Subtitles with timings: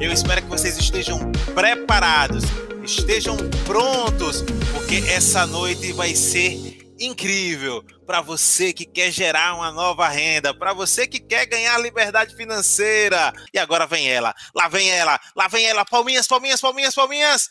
[0.00, 2.44] Eu espero que vocês estejam preparados,
[2.82, 4.42] estejam prontos,
[4.72, 10.72] porque essa noite vai ser incrível para você que quer gerar uma nova renda, para
[10.72, 13.30] você que quer ganhar liberdade financeira.
[13.52, 17.50] E agora vem ela, lá vem ela, lá vem ela, palminhas, palminhas, palminhas, palminhas.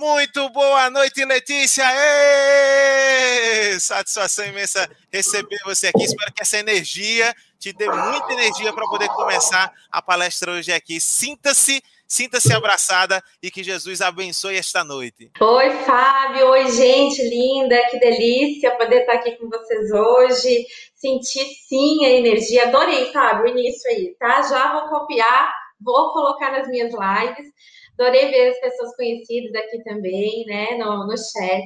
[0.00, 1.84] Muito boa noite, Letícia!
[3.78, 6.02] Satisfação imensa receber você aqui.
[6.02, 10.98] Espero que essa energia te dê muita energia para poder começar a palestra hoje aqui.
[10.98, 15.30] Sinta-se Sinta-se abraçada e que Jesus abençoe esta noite.
[15.38, 16.48] Oi, Fábio.
[16.48, 17.76] Oi, gente linda.
[17.90, 20.66] Que delícia poder estar aqui com vocês hoje.
[20.94, 22.64] Sentir sim a energia.
[22.64, 24.42] Adorei, Fábio, o início aí, tá?
[24.42, 27.52] Já vou copiar, vou colocar nas minhas lives.
[27.98, 31.64] Adorei ver as pessoas conhecidas aqui também, né, no, no chat.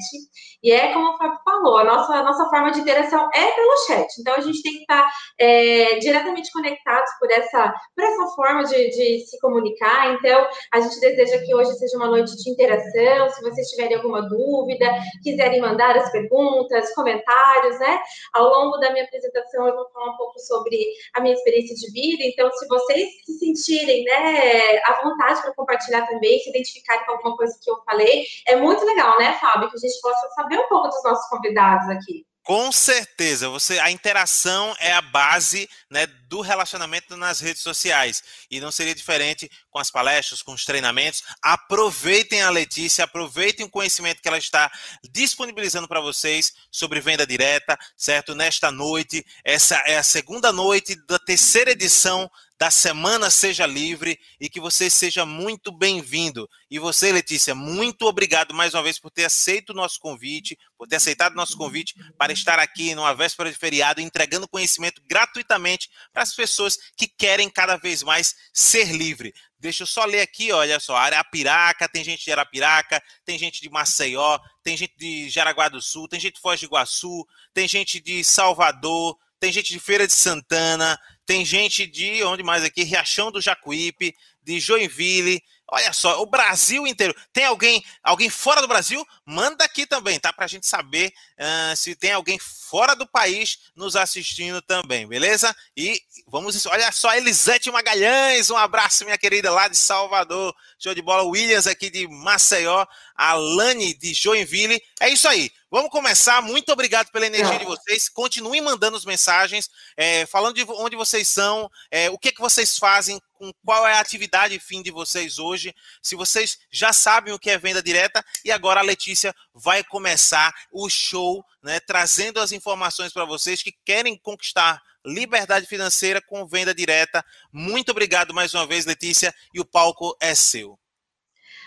[0.63, 3.77] E é como o Fábio falou, a nossa, a nossa forma de interação é pelo
[3.87, 4.09] chat.
[4.21, 8.91] Então, a gente tem que estar é, diretamente conectados por essa, por essa forma de,
[8.91, 10.15] de se comunicar.
[10.15, 13.29] Então, a gente deseja que hoje seja uma noite de interação.
[13.31, 14.91] Se vocês tiverem alguma dúvida,
[15.23, 18.01] quiserem mandar as perguntas, comentários, né?
[18.33, 20.79] Ao longo da minha apresentação, eu vou falar um pouco sobre
[21.15, 22.25] a minha experiência de vida.
[22.25, 27.37] Então, se vocês se sentirem, né, à vontade para compartilhar também, se identificarem com alguma
[27.37, 28.25] coisa que eu falei.
[28.47, 31.89] É muito legal, né, Fábio, que a gente possa saber um pouco dos nossos convidados
[31.89, 32.25] aqui.
[32.45, 38.23] Com certeza, você a interação é a base né, do relacionamento nas redes sociais.
[38.51, 41.23] E não seria diferente com as palestras, com os treinamentos.
[41.41, 44.71] Aproveitem a Letícia, aproveitem o conhecimento que ela está
[45.11, 48.35] disponibilizando para vocês sobre venda direta, certo?
[48.35, 54.49] Nesta noite, essa é a segunda noite da terceira edição da semana Seja Livre e
[54.49, 56.49] que você seja muito bem-vindo.
[56.71, 60.87] E você, Letícia, muito obrigado mais uma vez por ter aceito o nosso convite, por
[60.87, 65.91] ter aceitado o nosso convite para estar aqui numa véspera de feriado, entregando conhecimento gratuitamente
[66.13, 69.35] para as pessoas que querem cada vez mais ser livre.
[69.59, 73.71] Deixa eu só ler aqui, olha só, Arapiraca, tem gente de Arapiraca, tem gente de
[73.71, 77.99] Maceió, tem gente de Jaraguá do Sul, tem gente de Foz de Iguaçu, tem gente
[77.99, 82.83] de Salvador, tem gente de Feira de Santana, tem gente de onde mais aqui?
[82.83, 85.43] Riachão do Jacuípe, de Joinville.
[85.71, 87.15] Olha só, o Brasil inteiro.
[87.31, 89.07] Tem alguém, alguém fora do Brasil?
[89.27, 90.33] Manda aqui também, tá?
[90.33, 95.55] Para a gente saber uh, se tem alguém fora do país nos assistindo também, beleza?
[95.77, 100.55] E vamos, olha só, Elisete Magalhães, um abraço, minha querida, lá de Salvador.
[100.79, 101.23] Show de bola.
[101.23, 102.87] Williams aqui de Maceió.
[103.15, 104.83] Alane de Joinville.
[105.01, 105.51] É isso aí.
[105.71, 106.41] Vamos começar.
[106.41, 108.09] Muito obrigado pela energia de vocês.
[108.09, 112.79] Continuem mandando as mensagens, é, falando de onde vocês são, é, o que, que vocês
[112.79, 115.75] fazem, com qual é a atividade fim de vocês hoje.
[116.01, 120.55] Se vocês já sabem o que é venda direta, e agora a Letícia vai começar
[120.71, 126.75] o show, né, trazendo as informações para vocês que querem conquistar liberdade financeira com venda
[126.75, 127.25] direta.
[127.53, 130.79] Muito obrigado mais uma vez, Letícia, e o palco é seu.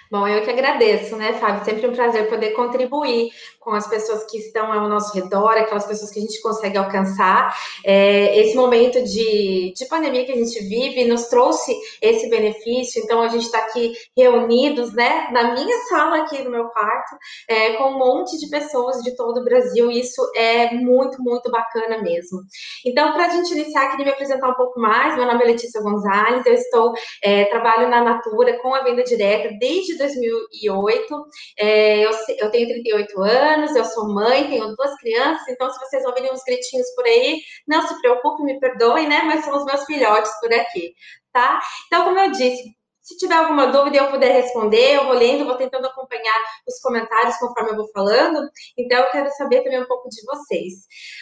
[0.09, 1.65] Bom, eu que agradeço, né, Fábio?
[1.65, 3.29] Sempre um prazer poder contribuir
[3.67, 7.53] com as pessoas que estão ao nosso redor, aquelas pessoas que a gente consegue alcançar.
[7.83, 13.21] É, esse momento de, de pandemia que a gente vive nos trouxe esse benefício, então
[13.21, 17.17] a gente está aqui reunidos, né, na minha sala aqui no meu quarto,
[17.49, 21.51] é, com um monte de pessoas de todo o Brasil, e isso é muito, muito
[21.51, 22.39] bacana mesmo.
[22.85, 25.17] Então, para a gente iniciar, queria me apresentar um pouco mais.
[25.17, 29.53] Meu nome é Letícia Gonzalez, eu estou, é, trabalho na Natura com a venda direta
[29.59, 31.25] desde 2008.
[31.59, 36.05] É, eu, eu tenho 38 anos, eu sou mãe, tenho duas crianças, então se vocês
[36.05, 39.21] ouvirem uns gritinhos por aí, não se preocupem, me perdoem, né?
[39.23, 40.93] Mas são os meus filhotes por aqui,
[41.31, 41.59] tá?
[41.87, 45.55] Então, como eu disse, se tiver alguma dúvida eu puder responder, eu vou lendo, vou
[45.55, 46.35] tentando acompanhar
[46.67, 48.49] os comentários conforme eu vou falando.
[48.77, 50.73] Então, eu quero saber também um pouco de vocês.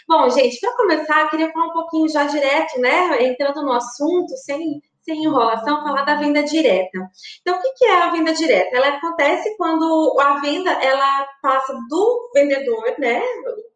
[0.08, 3.24] Bom, gente, para começar, queria falar um pouquinho já direto, né?
[3.24, 7.00] Entrando no assunto, sem sem enrolação, falar da venda direta.
[7.42, 8.76] Então, o que é a venda direta?
[8.76, 13.22] Ela acontece quando a venda ela passa do vendedor, né,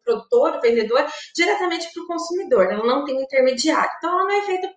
[0.04, 2.64] produtor, vendedor, diretamente para o consumidor.
[2.64, 3.90] Ela não tem intermediário.
[3.98, 4.68] Então, ela não é feita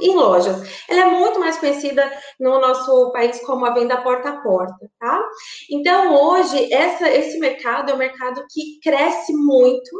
[0.00, 0.56] em lojas.
[0.88, 2.10] Ela é muito mais conhecida
[2.40, 5.22] no nosso país como a venda porta a porta, tá?
[5.70, 9.90] Então, hoje, essa, esse mercado é um mercado que cresce muito,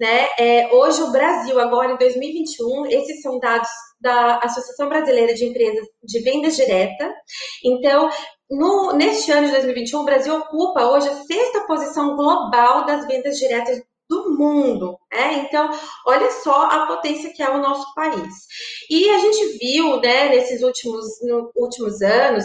[0.00, 0.28] né?
[0.38, 3.68] É, hoje, o Brasil, agora em 2021, esses são dados
[4.00, 7.12] da Associação Brasileira de Empresas de Vendas Direta.
[7.64, 8.10] Então,
[8.50, 13.38] no, neste ano de 2021, o Brasil ocupa hoje a sexta posição global das vendas
[13.38, 14.98] diretas do mundo.
[15.12, 15.46] Né?
[15.46, 15.70] Então,
[16.06, 18.34] olha só a potência que é o nosso país.
[18.90, 21.06] E a gente viu, né, nesses últimos,
[21.54, 22.44] últimos anos,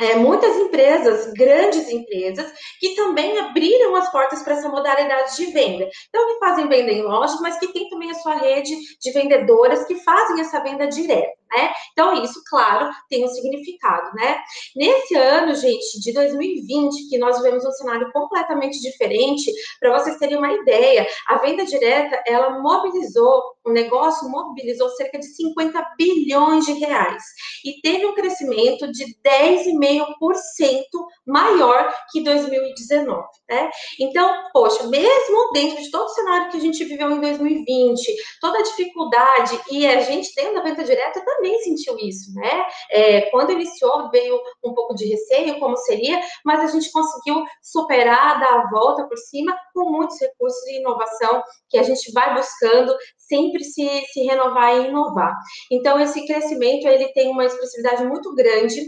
[0.00, 5.88] é, muitas empresas, grandes empresas, que também abriram as portas para essa modalidade de venda.
[6.08, 9.84] Então, que fazem venda em loja, mas que tem também a sua rede de vendedoras
[9.86, 11.41] que fazem essa venda direta.
[11.54, 11.72] Né?
[11.92, 14.38] Então, isso, claro, tem um significado, né?
[14.74, 20.38] Nesse ano, gente, de 2020, que nós vivemos um cenário completamente diferente, para vocês terem
[20.38, 26.72] uma ideia, a venda direta, ela mobilizou, o negócio mobilizou cerca de 50 bilhões de
[26.72, 27.22] reais
[27.64, 30.84] e teve um crescimento de 10,5%
[31.26, 33.70] maior que 2019, né?
[34.00, 38.58] Então, poxa, mesmo dentro de todo o cenário que a gente viveu em 2020, toda
[38.58, 42.64] a dificuldade, e a gente dentro da venda direta também sentiu isso, né?
[42.90, 48.40] É, quando iniciou, veio um pouco de receio, como seria, mas a gente conseguiu superar,
[48.40, 52.94] dar a volta por cima com muitos recursos de inovação que a gente vai buscando
[53.16, 55.32] sempre se, se renovar e inovar.
[55.70, 58.80] Então, esse crescimento, ele tem uma expressividade muito grande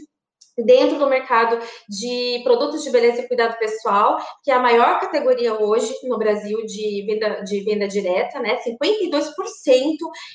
[0.56, 1.58] dentro do mercado
[1.88, 6.64] de produtos de beleza e cuidado pessoal, que é a maior categoria hoje no Brasil
[6.64, 8.58] de venda, de venda direta, né?
[8.62, 9.30] 52%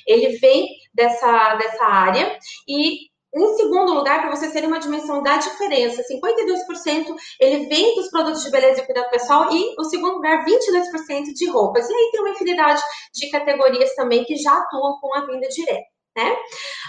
[0.06, 2.36] ele vem dessa, dessa área
[2.68, 8.10] e em segundo lugar, para vocês terem uma dimensão da diferença, 52% ele vem dos
[8.10, 11.88] produtos de beleza e cuidado pessoal e o segundo lugar, 22% de roupas.
[11.88, 12.82] E aí tem uma infinidade
[13.14, 15.99] de categorias também que já atuam com a venda direta.
[16.20, 16.36] Né?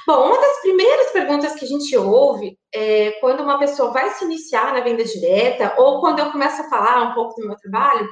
[0.05, 4.25] Bom, uma das primeiras perguntas que a gente ouve é, quando uma pessoa vai se
[4.25, 8.07] iniciar na venda direta ou quando eu começo a falar um pouco do meu trabalho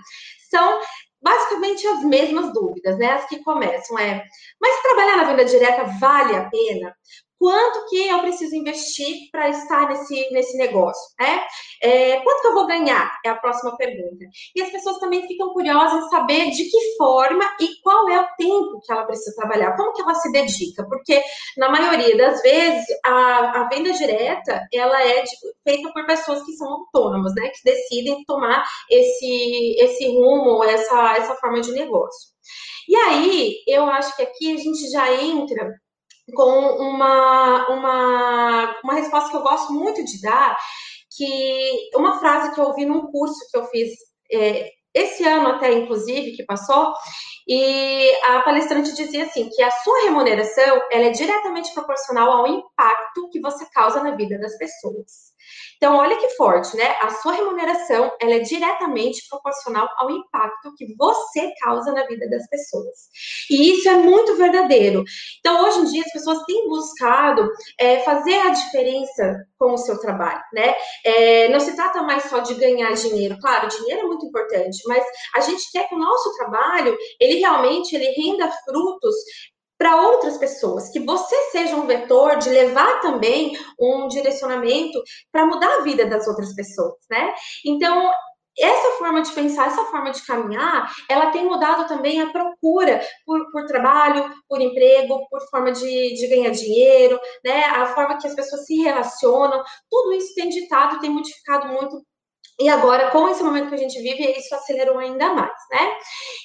[0.49, 0.79] são
[1.21, 3.11] basicamente as mesmas dúvidas, né?
[3.11, 4.23] As que começam é:
[4.61, 6.95] mas trabalhar na venda direta vale a pena?
[7.39, 11.47] Quanto que eu preciso investir para estar nesse, nesse negócio, né?
[11.81, 13.17] É, quanto que eu vou ganhar?
[13.25, 14.25] É a próxima pergunta.
[14.53, 18.27] E as pessoas também ficam curiosas em saber de que forma e qual é o
[18.37, 21.23] tempo que ela precisa trabalhar, como que ela se dedica, porque
[21.57, 25.31] na maioria das vezes a, a venda direta ela é de,
[25.63, 27.49] feita por pessoas que são autônomas, né?
[27.49, 32.29] Que decidem tomar esse, esse rumo, essa, essa forma de negócio.
[32.87, 35.71] E aí, eu acho que aqui a gente já entra
[36.31, 40.57] com uma, uma, uma resposta que eu gosto muito de dar,
[41.15, 43.89] que uma frase que eu ouvi num curso que eu fiz
[44.31, 46.93] é, esse ano até, inclusive, que passou,
[47.47, 53.29] e a palestrante dizia assim, que a sua remuneração, ela é diretamente proporcional ao impacto
[53.31, 55.28] que você causa na vida das pessoas.
[55.77, 56.97] Então, olha que forte, né?
[57.01, 62.47] A sua remuneração, ela é diretamente proporcional ao impacto que você causa na vida das
[62.49, 63.09] pessoas.
[63.49, 65.03] E isso é muito verdadeiro.
[65.39, 67.49] Então, hoje em dia, as pessoas têm buscado
[67.79, 70.75] é, fazer a diferença com o seu trabalho, né?
[71.05, 73.37] É, não se trata mais só de ganhar dinheiro.
[73.39, 75.03] Claro, dinheiro é muito importante, mas
[75.35, 79.15] a gente quer que o nosso trabalho, ele realmente, ele renda frutos
[79.79, 85.77] para outras pessoas, que você seja um vetor de levar também um direcionamento para mudar
[85.77, 87.33] a vida das outras pessoas, né?
[87.65, 88.11] Então,
[88.59, 93.49] essa forma de pensar, essa forma de caminhar, ela tem mudado também a procura por,
[93.51, 97.63] por trabalho, por emprego, por forma de, de, ganhar dinheiro, né?
[97.65, 102.03] A forma que as pessoas se relacionam, tudo isso tem ditado, tem modificado muito
[102.59, 105.97] e agora, com esse momento que a gente vive, isso acelerou ainda mais, né?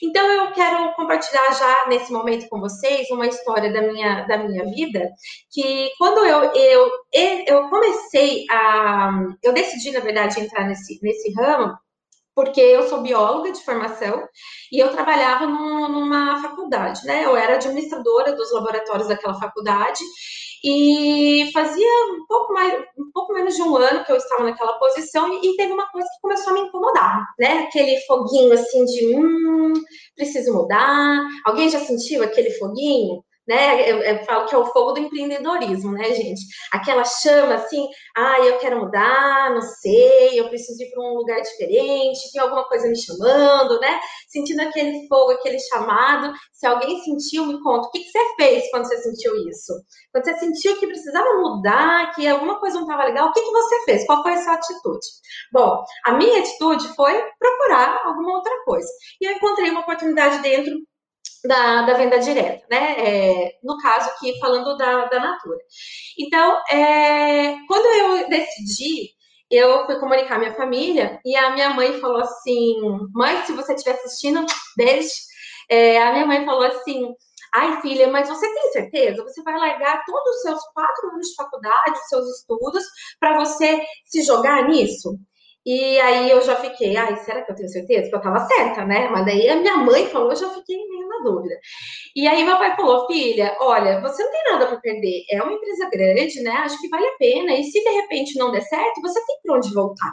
[0.02, 4.64] Então, eu quero compartilhar já nesse momento com vocês uma história da minha, da minha
[4.64, 5.10] vida,
[5.50, 6.90] que quando eu, eu,
[7.46, 9.10] eu comecei a.
[9.42, 11.74] Eu decidi, na verdade, entrar nesse, nesse ramo,
[12.34, 14.26] porque eu sou bióloga de formação
[14.72, 17.24] e eu trabalhava num, numa faculdade, né?
[17.24, 20.00] Eu era administradora dos laboratórios daquela faculdade
[20.64, 24.78] e fazia um pouco mais, um pouco menos de um ano que eu estava naquela
[24.78, 27.66] posição e, teve uma coisa que começou a me incomodar, né?
[27.68, 29.74] Aquele foguinho assim de hum,
[30.16, 31.20] preciso mudar.
[31.44, 33.22] Alguém já sentiu aquele foguinho?
[33.46, 33.90] Né?
[33.90, 36.40] Eu, eu, falo que é o fogo do empreendedorismo, né, gente?
[36.72, 37.86] Aquela chama assim,
[38.16, 42.64] ah, eu quero mudar, não sei, eu preciso ir para um lugar diferente, tem alguma
[42.64, 44.00] coisa me chamando, né?
[44.28, 46.32] Sentindo aquele fogo, aquele chamado.
[46.52, 49.72] Se alguém sentiu, me conta, o que, que você fez quando você sentiu isso?
[50.12, 53.52] Quando você sentiu que precisava mudar, que alguma coisa não estava legal, o que, que
[53.52, 54.06] você fez?
[54.06, 55.06] Qual foi a sua atitude?
[55.52, 58.88] Bom, a minha atitude foi procurar alguma outra coisa.
[59.20, 60.74] E eu encontrei uma oportunidade dentro
[61.44, 62.94] da, da venda direta, né?
[62.98, 65.58] É, no caso aqui, falando da, da Natura.
[66.18, 69.10] Então, é, quando eu decidi,
[69.50, 72.76] eu fui comunicar à minha família e a minha mãe falou assim:
[73.12, 74.44] mãe, se você estiver assistindo,
[74.76, 75.08] beijo.
[75.70, 77.14] É, a minha mãe falou assim:
[77.54, 79.22] ai, filha, mas você tem certeza?
[79.22, 82.84] Você vai largar todos os seus quatro anos de faculdade, seus estudos,
[83.20, 85.18] para você se jogar nisso?
[85.66, 88.08] E aí eu já fiquei, ai, será que eu tenho certeza?
[88.10, 89.08] Que eu tava certa, né?
[89.08, 91.58] Mas daí a minha mãe falou, eu já fiquei meio na dúvida.
[92.14, 95.24] E aí meu pai falou, filha, olha, você não tem nada para perder.
[95.30, 96.50] É uma empresa grande, né?
[96.52, 97.54] Acho que vale a pena.
[97.54, 100.12] E se de repente não der certo, você tem para onde voltar.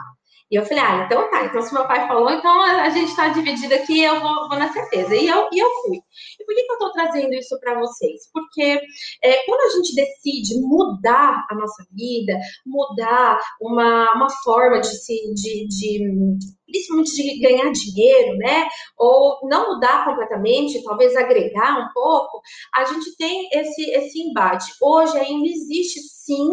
[0.52, 1.46] E eu falei, ah, então tá.
[1.46, 4.70] Então, se meu pai falou, então a gente está dividido aqui, eu vou, vou, na
[4.70, 5.16] certeza.
[5.16, 5.96] E eu, e eu fui.
[5.96, 8.30] E por que, que eu estou trazendo isso para vocês?
[8.30, 8.78] Porque
[9.22, 15.32] é, quando a gente decide mudar a nossa vida, mudar uma, uma forma de se.
[15.32, 16.38] De, de,
[16.72, 18.66] principalmente de ganhar dinheiro, né?
[18.98, 22.40] Ou não mudar completamente, talvez agregar um pouco,
[22.74, 24.72] a gente tem esse, esse embate.
[24.80, 26.48] Hoje ainda existe sim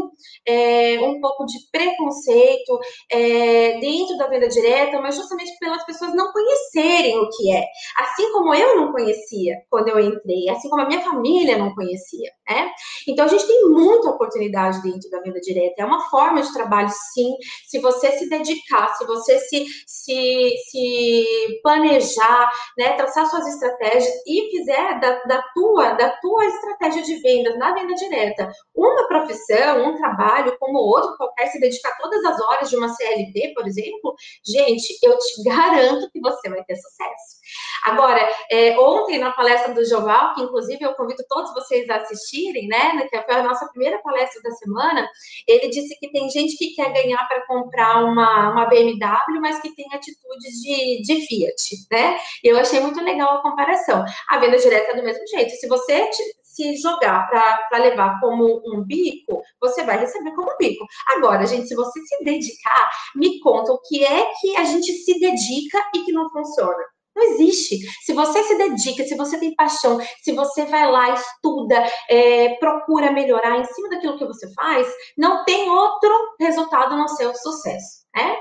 [0.48, 2.80] é, um pouco de preconceito
[3.12, 7.64] é, dentro da venda direta, mas justamente pelas pessoas não conhecerem o que é.
[7.98, 12.32] Assim como eu não conhecia quando eu entrei, assim como a minha família não conhecia,
[12.48, 12.72] né?
[13.08, 15.82] Então a gente tem muita oportunidade dentro da venda direta.
[15.82, 17.36] É uma forma de trabalho, sim,
[17.68, 24.50] se você se dedicar, se você se, se, se planejar, né, traçar suas estratégias e
[24.52, 29.96] fizer da, da, tua, da tua estratégia de vendas na venda direta uma profissão, um
[29.96, 34.98] trabalho como outro qualquer, se dedicar todas as horas de uma CLT, por exemplo, gente,
[35.04, 37.40] eu te garanto que você vai ter sucesso.
[37.84, 42.68] Agora, é, ontem na palestra do Joval, que inclusive eu convido todos vocês a assistirem,
[42.68, 45.08] né, que foi a nossa primeira palestra da semana,
[45.48, 49.76] ele disse que tem gente que quer ganhar para comprar uma, uma BMW, mas que
[49.76, 52.18] tem atitudes de, de Fiat, né?
[52.44, 54.04] Eu achei muito legal a comparação.
[54.30, 55.52] A venda direta é do mesmo jeito.
[55.52, 56.10] Se você
[56.44, 60.86] se jogar para levar como um bico, você vai receber como um bico.
[61.16, 65.20] Agora, gente, se você se dedicar, me conta o que é que a gente se
[65.20, 66.84] dedica e que não funciona.
[67.16, 67.80] Não existe.
[68.06, 73.12] Se você se dedica, se você tem paixão, se você vai lá, estuda, é, procura
[73.12, 77.99] melhorar em cima daquilo que você faz, não tem outro resultado no seu sucesso.
[78.20, 78.36] Né?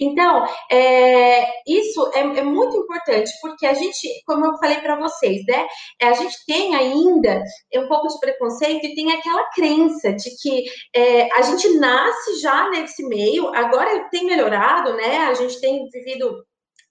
[0.00, 5.42] Então, é, isso é, é, muito importante, porque a gente, como eu falei para vocês,
[5.46, 5.66] né,
[6.02, 7.42] a gente tem ainda
[7.76, 10.64] um pouco de preconceito e tem aquela crença de que
[10.94, 15.18] é, a gente nasce já nesse meio, agora tem melhorado, né?
[15.18, 16.44] A gente tem vivido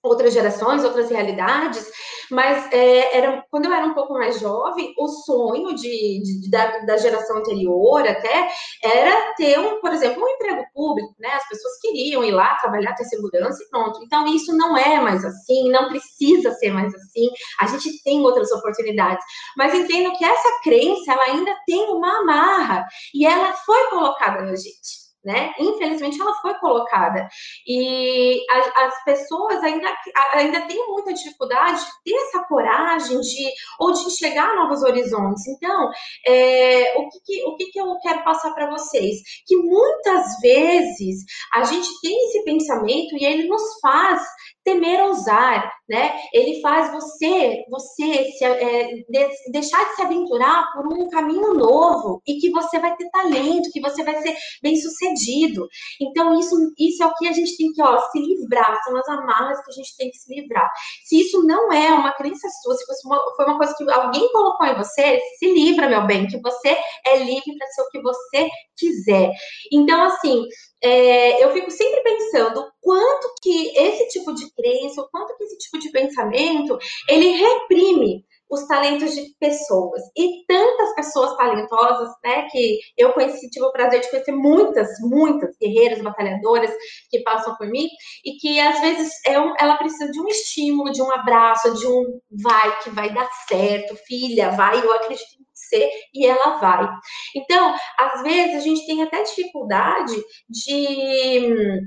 [0.03, 1.89] outras gerações, outras realidades,
[2.29, 6.79] mas é, era, quando eu era um pouco mais jovem, o sonho de, de da,
[6.79, 8.49] da, geração anterior até
[8.83, 11.29] era ter, um, por exemplo, um emprego público, né?
[11.29, 13.99] As pessoas queriam ir lá trabalhar, ter segurança e pronto.
[14.03, 17.29] Então, isso não é mais assim, não precisa ser mais assim,
[17.59, 19.23] a gente tem outras oportunidades.
[19.57, 24.55] Mas entendo que essa crença, ela ainda tem uma amarra, e ela foi colocada na
[24.55, 25.53] gente né?
[25.57, 27.27] Infelizmente ela foi colocada
[27.65, 29.87] e as, as, pessoas ainda,
[30.33, 33.49] ainda têm muita dificuldade de ter essa coragem de
[33.79, 35.47] ou de enxergar novos horizontes.
[35.47, 35.89] Então,
[36.27, 39.21] é, o, que, que, o que, que eu quero passar para vocês?
[39.45, 44.21] Que muitas vezes a gente tem esse pensamento e ele nos faz
[44.63, 46.13] temer ousar, né?
[46.33, 52.21] Ele faz você, você se, é, de, deixar de se aventurar por um caminho novo
[52.25, 55.67] e que você vai ter talento, que você vai ser bem sucedido.
[56.01, 59.07] Então isso, isso é o que a gente tem que ó, se livrar, são as
[59.09, 60.69] amarras que a gente tem que se livrar.
[61.05, 64.31] Se isso não é uma crença sua, se fosse uma, foi uma coisa que alguém
[64.31, 68.01] colocou em você, se livra, meu bem, que você é livre para ser o que
[68.01, 69.31] você quiser.
[69.71, 70.45] Então assim
[70.83, 75.57] é, eu fico sempre pensando quanto que esse tipo de crença, o quanto que esse
[75.57, 76.77] tipo de pensamento,
[77.09, 80.01] ele reprime os talentos de pessoas.
[80.15, 85.55] E tantas pessoas talentosas, né, que eu conheci, tive o prazer de conhecer muitas, muitas
[85.57, 86.71] guerreiras, batalhadoras
[87.09, 87.87] que passam por mim,
[88.23, 91.87] e que às vezes é um, ela precisa de um estímulo, de um abraço, de
[91.87, 96.87] um vai, que vai dar certo, filha, vai, eu acredito em você e ela vai.
[97.35, 100.15] Então, às vezes a gente tem até dificuldade
[100.47, 101.81] de,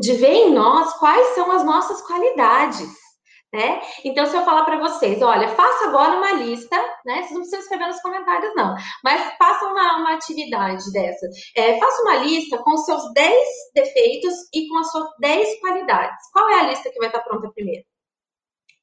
[0.00, 2.88] de ver em nós quais são as nossas qualidades.
[3.52, 3.80] Né?
[4.04, 7.16] Então, se eu falar para vocês, olha, faça agora uma lista, né?
[7.16, 11.26] Vocês não precisam escrever nos comentários, não, mas faça uma, uma atividade dessa.
[11.56, 13.34] É, faça uma lista com seus 10
[13.74, 16.30] defeitos e com as suas 10 qualidades.
[16.32, 17.84] Qual é a lista que vai estar pronta primeiro?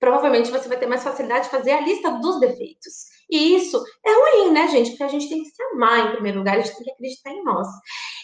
[0.01, 3.16] Provavelmente você vai ter mais facilidade de fazer a lista dos defeitos.
[3.29, 4.91] E isso é ruim, né, gente?
[4.91, 7.31] Porque a gente tem que se amar em primeiro lugar, a gente tem que acreditar
[7.31, 7.67] em nós.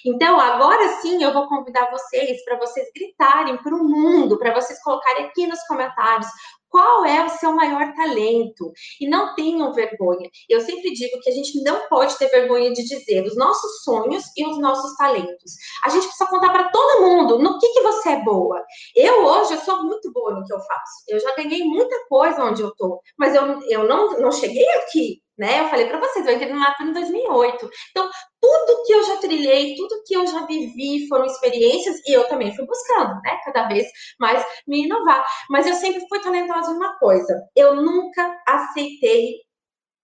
[0.05, 4.81] Então, agora sim, eu vou convidar vocês para vocês gritarem para o mundo, para vocês
[4.81, 6.27] colocarem aqui nos comentários
[6.74, 8.74] qual é o seu maior talento?
[9.00, 10.27] E não tenham vergonha.
[10.50, 14.24] Eu sempre digo que a gente não pode ter vergonha de dizer os nossos sonhos
[14.36, 15.53] e os nossos talentos.
[15.86, 18.60] A gente precisa contar para todo mundo no que, que você é boa.
[18.96, 21.03] Eu hoje eu sou muito boa no que eu faço.
[21.08, 25.23] Eu já ganhei muita coisa onde eu tô, mas eu, eu não, não cheguei aqui
[25.38, 25.62] né?
[25.62, 27.70] Eu falei para vocês, eu entrei no Natal em 2008.
[27.92, 28.10] Então,
[28.42, 32.56] tudo que eu já trilhei, tudo que eu já vivi foram experiências e eu também
[32.56, 33.40] fui buscando, né?
[33.46, 33.88] Cada vez
[34.20, 35.25] mais me inovar.
[35.50, 37.42] Mas eu sempre fui talentosa em uma coisa.
[37.56, 39.42] Eu nunca aceitei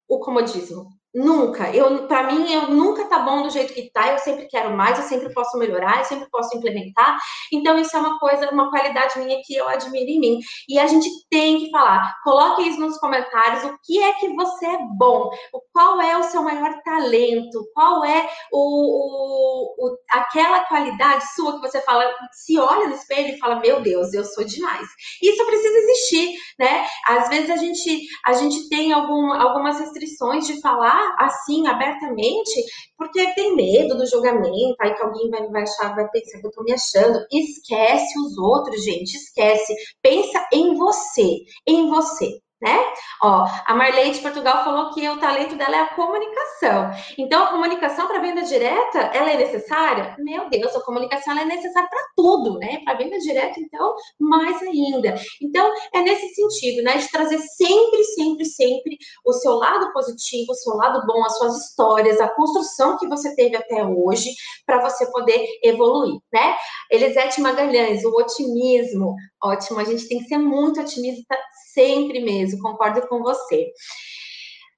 [0.07, 0.98] o comodismo.
[1.13, 1.75] Nunca.
[1.75, 4.11] Eu, para mim, eu nunca tá bom do jeito que tá.
[4.11, 7.17] Eu sempre quero mais, eu sempre posso melhorar, eu sempre posso implementar.
[7.51, 10.39] Então, isso é uma coisa, uma qualidade minha que eu admiro em mim.
[10.67, 12.15] E a gente tem que falar.
[12.23, 13.63] Coloque isso nos comentários.
[13.63, 15.31] O que é que você é bom?
[15.73, 17.67] Qual é o seu maior talento?
[17.73, 23.33] Qual é o, o, o aquela qualidade sua que você fala, se olha no espelho
[23.33, 24.87] e fala, meu Deus, eu sou demais.
[25.23, 26.85] Isso precisa existir, né?
[27.07, 32.63] Às vezes a gente, a gente tem algum, algumas restrições de falar assim, abertamente,
[32.97, 36.51] porque tem medo do julgamento, aí que alguém vai, vai achar, vai pensar que eu
[36.51, 37.25] tô me achando.
[37.31, 39.73] Esquece os outros, gente, esquece.
[40.01, 42.77] Pensa em você, em você né?
[43.23, 46.91] Ó, a Marlene de Portugal falou que o talento dela é a comunicação.
[47.17, 50.15] Então, a comunicação para venda direta, ela é necessária?
[50.19, 52.81] Meu Deus, a comunicação é necessária para tudo, né?
[52.83, 55.15] Para venda direta, então, mais ainda.
[55.41, 56.97] Então, é nesse sentido, né?
[56.97, 61.57] De trazer sempre, sempre, sempre o seu lado positivo, o seu lado bom, as suas
[61.65, 64.31] histórias, a construção que você teve até hoje,
[64.65, 66.57] para você poder evoluir, né?
[66.91, 69.15] Elisete Magalhães, o otimismo.
[69.43, 71.37] Ótimo, a gente tem que ser muito otimista
[71.73, 73.71] sempre mesmo, concordo com você.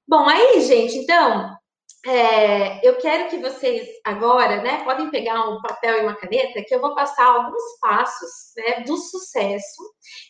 [0.06, 1.56] Bom, aí, gente, então,
[2.04, 6.74] é, eu quero que vocês agora, né, podem pegar um papel e uma caneta, que
[6.74, 9.82] eu vou passar alguns passos, né, do sucesso,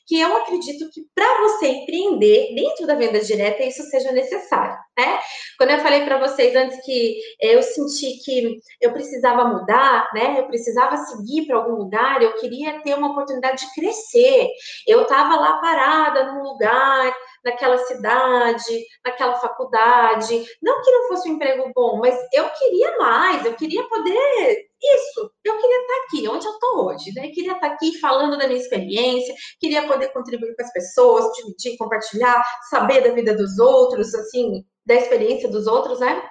[0.07, 5.19] que eu acredito que para você empreender dentro da venda direta isso seja necessário, né?
[5.59, 10.47] Quando eu falei para vocês antes que eu senti que eu precisava mudar, né, eu
[10.47, 14.49] precisava seguir para algum lugar, eu queria ter uma oportunidade de crescer.
[14.87, 17.15] Eu estava lá parada num lugar
[17.45, 20.45] naquela cidade, naquela faculdade.
[20.63, 25.31] Não que não fosse um emprego bom, mas eu queria mais, eu queria poder isso.
[25.45, 25.72] Eu queria
[26.13, 27.29] aqui, onde eu estou hoje, né?
[27.29, 32.43] Queria estar aqui falando da minha experiência, queria poder contribuir com as pessoas, dividir, compartilhar,
[32.69, 36.23] saber da vida dos outros, assim, da experiência dos outros, né?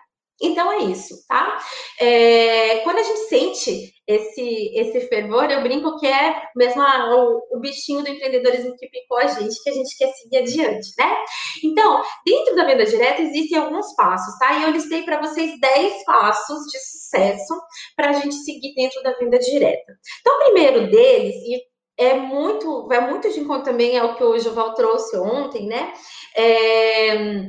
[0.42, 1.60] Então é isso, tá?
[2.00, 7.58] É, quando a gente sente esse, esse fervor, eu brinco que é mesmo a, o,
[7.58, 11.18] o, bichinho do empreendedorismo que picou a gente, que a gente quer seguir adiante, né?
[11.64, 14.58] Então, dentro da venda direta existem alguns passos, tá?
[14.58, 17.54] E eu listei para vocês 10 passos de sucesso
[17.96, 19.94] para a gente seguir dentro da venda direta.
[20.20, 21.62] Então, o primeiro deles, e
[21.98, 25.94] é muito, vai muito de encontro também ao que o Joval trouxe ontem, né?
[26.36, 27.48] É,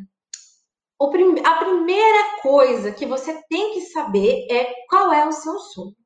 [1.44, 6.01] a primeira coisa que você tem que saber é qual é o seu sonho.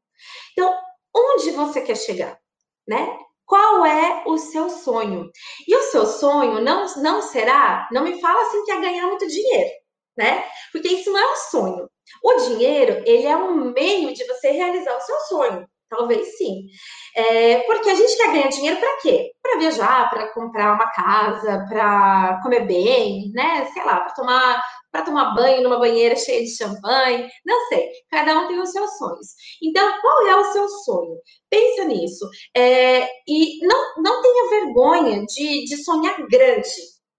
[0.52, 0.74] Então,
[1.14, 2.38] onde você quer chegar,
[2.86, 3.18] né?
[3.44, 5.30] Qual é o seu sonho?
[5.66, 9.26] E o seu sonho não, não será, não me fala assim que é ganhar muito
[9.26, 9.70] dinheiro,
[10.16, 10.44] né?
[10.72, 11.90] Porque isso não é um sonho.
[12.22, 15.68] O dinheiro, ele é um meio de você realizar o seu sonho.
[15.88, 16.66] Talvez sim.
[17.14, 19.30] É, porque a gente quer ganhar dinheiro para quê?
[19.40, 23.66] Para viajar, para comprar uma casa, para comer bem, né?
[23.72, 24.62] Sei lá, para tomar
[24.96, 27.90] para tomar banho numa banheira cheia de champanhe, não sei.
[28.10, 29.26] Cada um tem os seus sonhos.
[29.62, 31.18] Então, qual é o seu sonho?
[31.50, 32.26] Pensa nisso.
[32.56, 36.68] É, e não, não tenha vergonha de, de sonhar grande,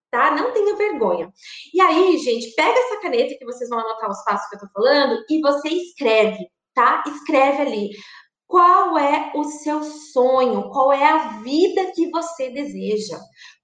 [0.09, 0.31] tá?
[0.35, 1.31] Não tenha vergonha.
[1.71, 4.67] E aí, gente, pega essa caneta que vocês vão anotar os passos que eu tô
[4.73, 7.03] falando e você escreve, tá?
[7.05, 7.89] Escreve ali.
[8.47, 10.69] Qual é o seu sonho?
[10.71, 13.19] Qual é a vida que você deseja?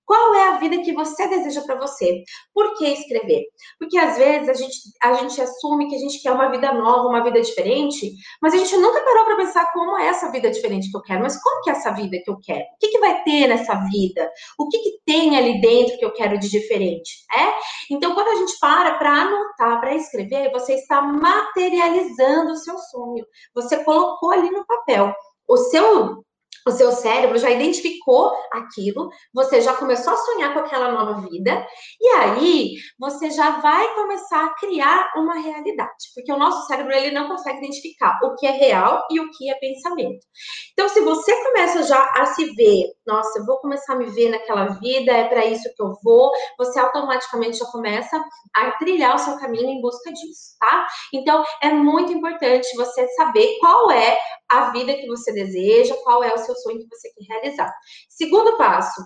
[0.05, 2.23] Qual é a vida que você deseja para você?
[2.53, 3.43] Por que escrever?
[3.79, 7.07] Porque às vezes a gente, a gente assume que a gente quer uma vida nova,
[7.07, 8.11] uma vida diferente,
[8.41, 11.21] mas a gente nunca parou para pensar como é essa vida diferente que eu quero.
[11.21, 12.63] Mas como que é essa vida que eu quero?
[12.63, 14.29] O que, que vai ter nessa vida?
[14.59, 17.25] O que, que tem ali dentro que eu quero de diferente?
[17.33, 17.53] É?
[17.91, 23.25] Então, quando a gente para para anotar, para escrever, você está materializando o seu sonho.
[23.55, 25.13] Você colocou ali no papel.
[25.47, 26.23] O seu
[26.67, 31.65] o seu cérebro já identificou aquilo, você já começou a sonhar com aquela nova vida,
[31.99, 37.11] e aí você já vai começar a criar uma realidade, porque o nosso cérebro ele
[37.11, 40.25] não consegue identificar o que é real e o que é pensamento.
[40.73, 44.29] Então, se você começa já a se ver, nossa, eu vou começar a me ver
[44.29, 48.23] naquela vida, é para isso que eu vou, você automaticamente já começa
[48.55, 50.87] a trilhar o seu caminho em busca disso, tá?
[51.13, 54.17] Então, é muito importante você saber qual é
[54.49, 57.73] a vida que você deseja, qual é o seu sonho que você quer realizar.
[58.09, 59.01] Segundo passo,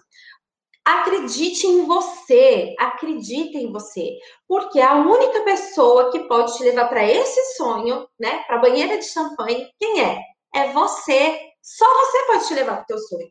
[0.86, 7.04] acredite em você, acredite em você, porque a única pessoa que pode te levar para
[7.04, 10.20] esse sonho, né, para a banheira de champanhe, quem é?
[10.56, 11.40] É você.
[11.62, 13.28] Só você pode te levar para o teu sonho.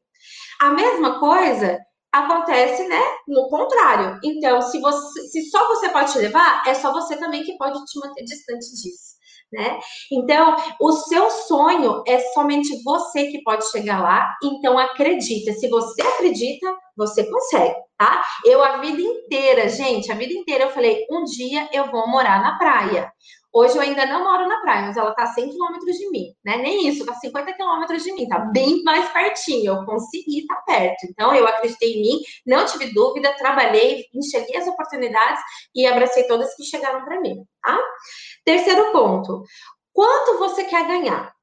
[0.60, 1.78] A mesma coisa
[2.12, 4.20] acontece, né, no contrário.
[4.22, 7.82] Então, se você, se só você pode te levar, é só você também que pode
[7.86, 9.15] te manter distante disso
[9.52, 9.78] né?
[10.10, 14.34] Então, o seu sonho é somente você que pode chegar lá.
[14.42, 15.52] Então, acredita.
[15.52, 18.24] Se você acredita, você consegue, tá?
[18.44, 22.40] Eu a vida inteira, gente, a vida inteira eu falei, um dia eu vou morar
[22.40, 23.12] na praia.
[23.58, 26.26] Hoje eu ainda não moro na praia, mas ela tá a 100 quilômetros de mim,
[26.44, 26.58] né?
[26.58, 29.72] Nem isso, tá 50 quilômetros de mim, tá bem mais pertinho.
[29.72, 31.06] Eu consegui tá perto.
[31.08, 35.40] Então, eu acreditei em mim, não tive dúvida, trabalhei, enxerguei as oportunidades
[35.74, 37.80] e abracei todas que chegaram para mim, tá?
[38.44, 39.42] Terceiro ponto.
[39.90, 41.35] Quanto você quer ganhar?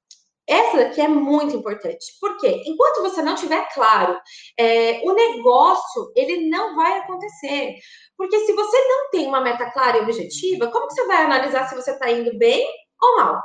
[0.47, 2.05] Essa daqui é muito importante.
[2.19, 2.61] Por quê?
[2.65, 4.19] Enquanto você não tiver claro,
[4.59, 7.75] é, o negócio, ele não vai acontecer.
[8.17, 11.67] Porque se você não tem uma meta clara e objetiva, como que você vai analisar
[11.67, 12.67] se você está indo bem
[13.01, 13.41] ou mal?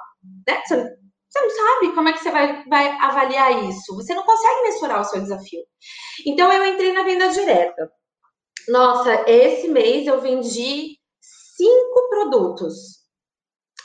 [0.47, 0.61] Né?
[0.67, 3.95] Você, você, não sabe como é que você vai, vai avaliar isso.
[3.95, 5.63] Você não consegue mensurar o seu desafio.
[6.27, 7.93] Então, eu entrei na venda direta.
[8.69, 10.99] Nossa, esse mês eu vendi
[11.57, 12.99] cinco produtos.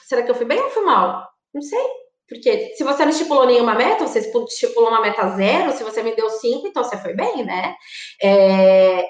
[0.07, 1.27] Será que eu fui bem ou fui mal?
[1.53, 2.02] Não sei.
[2.27, 6.15] Porque se você não estipulou nenhuma meta, você estipulou uma meta zero, se você me
[6.15, 7.75] deu cinco, então você foi bem, né?
[8.21, 9.05] É,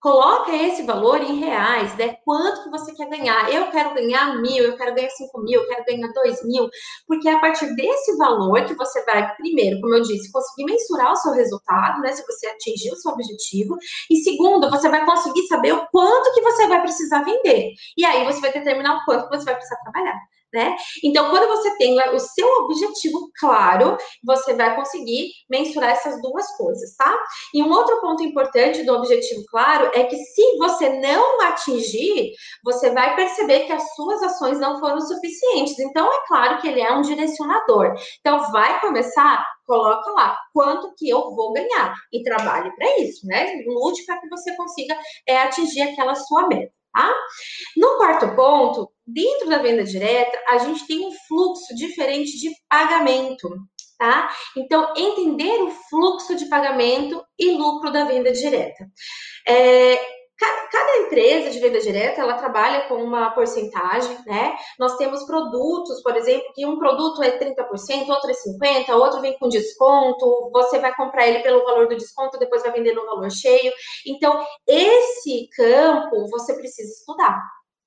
[0.00, 2.16] coloca esse valor em reais, né?
[2.24, 3.52] Quanto que você quer ganhar?
[3.52, 6.68] Eu quero ganhar mil, eu quero ganhar cinco mil, eu quero ganhar dois mil,
[7.06, 11.12] porque é a partir desse valor que você vai, primeiro, como eu disse, conseguir mensurar
[11.12, 12.12] o seu resultado, né?
[12.12, 13.76] Se você atingir o seu objetivo,
[14.10, 17.72] e segundo, você vai conseguir saber o quanto que você vai precisar vender.
[17.96, 20.18] E aí você vai determinar o quanto que você vai precisar trabalhar
[20.52, 20.76] né?
[21.04, 26.94] Então, quando você tem o seu objetivo claro, você vai conseguir mensurar essas duas coisas,
[26.96, 27.18] tá?
[27.54, 32.32] E um outro ponto importante do objetivo claro é que se você não atingir,
[32.64, 35.78] você vai perceber que as suas ações não foram suficientes.
[35.78, 37.94] Então, é claro que ele é um direcionador.
[38.20, 43.62] Então, vai começar coloca lá quanto que eu vou ganhar e trabalhe para isso, né?
[43.64, 46.79] Lute para que você consiga é, atingir aquela sua meta.
[46.92, 47.14] Tá?
[47.76, 53.48] No quarto ponto, dentro da venda direta, a gente tem um fluxo diferente de pagamento,
[53.98, 54.28] tá?
[54.56, 58.86] Então, entender o fluxo de pagamento e lucro da venda direta.
[59.46, 64.56] É, Cada empresa de venda direta, ela trabalha com uma porcentagem, né?
[64.78, 69.36] Nós temos produtos, por exemplo, que um produto é 30%, outro é 50%, outro vem
[69.38, 73.30] com desconto, você vai comprar ele pelo valor do desconto, depois vai vender no valor
[73.30, 73.72] cheio.
[74.06, 77.38] Então, esse campo você precisa estudar.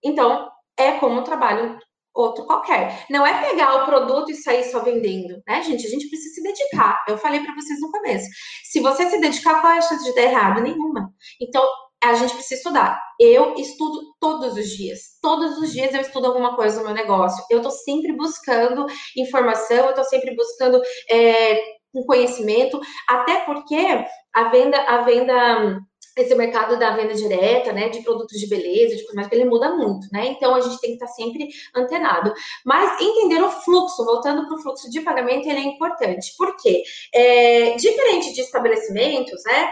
[0.04, 1.80] Então, é como um trabalho
[2.14, 3.06] outro qualquer.
[3.10, 5.88] Não é pegar o produto e sair só vendendo, né, gente?
[5.88, 7.04] A gente precisa se dedicar.
[7.08, 8.28] Eu falei para vocês no começo.
[8.64, 10.62] Se você se dedicar, qual é a chance de dar errado?
[10.62, 11.12] Nenhuma.
[11.42, 11.66] Então,
[12.04, 13.02] a gente precisa estudar.
[13.20, 15.00] Eu estudo todos os dias.
[15.22, 17.44] Todos os dias eu estudo alguma coisa no meu negócio.
[17.50, 18.86] Eu estou sempre buscando
[19.16, 21.62] informação, eu estou sempre buscando é,
[21.94, 25.80] um conhecimento, até porque a venda, a venda,
[26.18, 30.08] esse mercado da venda direta, né, de produtos de beleza, de cosméticos, ele muda muito,
[30.12, 30.28] né?
[30.28, 32.34] Então a gente tem que estar sempre antenado.
[32.66, 36.34] Mas entender o fluxo, voltando para o fluxo de pagamento, ele é importante.
[36.38, 36.84] Por quê?
[37.14, 39.72] É, diferente de estabelecimentos, né?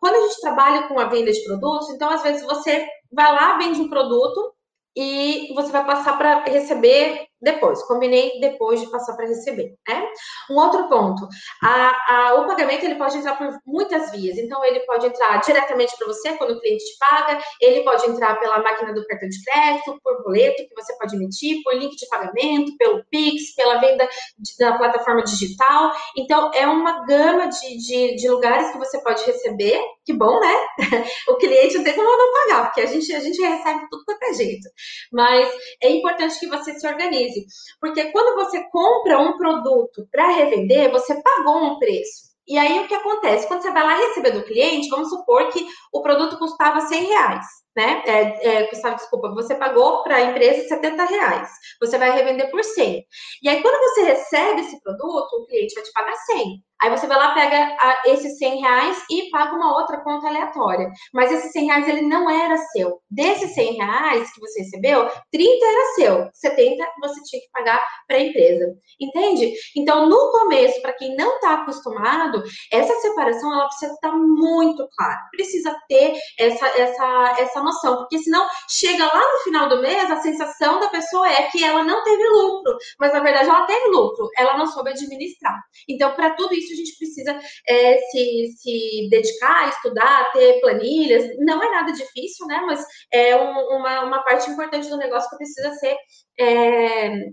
[0.00, 3.56] Quando a gente trabalha com a venda de produtos, então às vezes você vai lá,
[3.58, 4.52] vende um produto
[4.96, 10.08] e você vai passar para receber depois, combinei depois de passar para receber, né?
[10.50, 11.28] Um outro ponto,
[11.62, 15.96] a, a, o pagamento ele pode entrar por muitas vias, então ele pode entrar diretamente
[15.98, 19.42] para você quando o cliente te paga, ele pode entrar pela máquina do cartão de
[19.44, 24.08] crédito, por boleto que você pode emitir, por link de pagamento, pelo Pix, pela venda
[24.38, 29.24] de, da plataforma digital, então é uma gama de, de, de lugares que você pode
[29.24, 30.54] receber, que bom, né?
[31.28, 34.22] o cliente não tem como não pagar, porque a gente, a gente recebe tudo quanto
[34.22, 34.68] é jeito,
[35.12, 35.48] mas
[35.82, 37.46] é importante que você se organize, crise.
[37.80, 42.26] Porque quando você compra um produto para revender, você pagou um preço.
[42.46, 43.48] E aí o que acontece?
[43.48, 47.46] Quando você vai lá receber do cliente, vamos supor que o produto custava 100 reais
[47.76, 48.02] né?
[48.06, 52.64] É, é, Gustavo, desculpa, você pagou para a empresa 70 reais, você vai revender por
[52.64, 53.04] 100.
[53.42, 56.64] E aí, quando você recebe esse produto, o cliente vai te pagar 100.
[56.82, 60.90] Aí você vai lá, pega a, esses 100 reais e paga uma outra conta aleatória.
[61.12, 63.00] Mas esses 100 reais, ele não era seu.
[63.10, 68.16] Desses 100 reais que você recebeu, 30 era seu, 70 você tinha que pagar para
[68.16, 68.74] a empresa.
[69.00, 69.54] Entende?
[69.76, 74.86] Então, no começo, para quem não está acostumado, essa separação, ela precisa estar tá muito
[74.96, 75.20] clara.
[75.30, 80.20] Precisa ter essa, essa, essa noção, porque senão chega lá no final do mês, a
[80.20, 84.28] sensação da pessoa é que ela não teve lucro, mas na verdade ela teve lucro,
[84.36, 85.58] ela não soube administrar.
[85.88, 91.24] Então, para tudo isso, a gente precisa é, se, se dedicar, estudar, ter planilhas.
[91.38, 92.62] Não é nada difícil, né?
[92.66, 95.96] Mas é um, uma, uma parte importante do negócio que precisa ser,
[96.38, 97.26] é,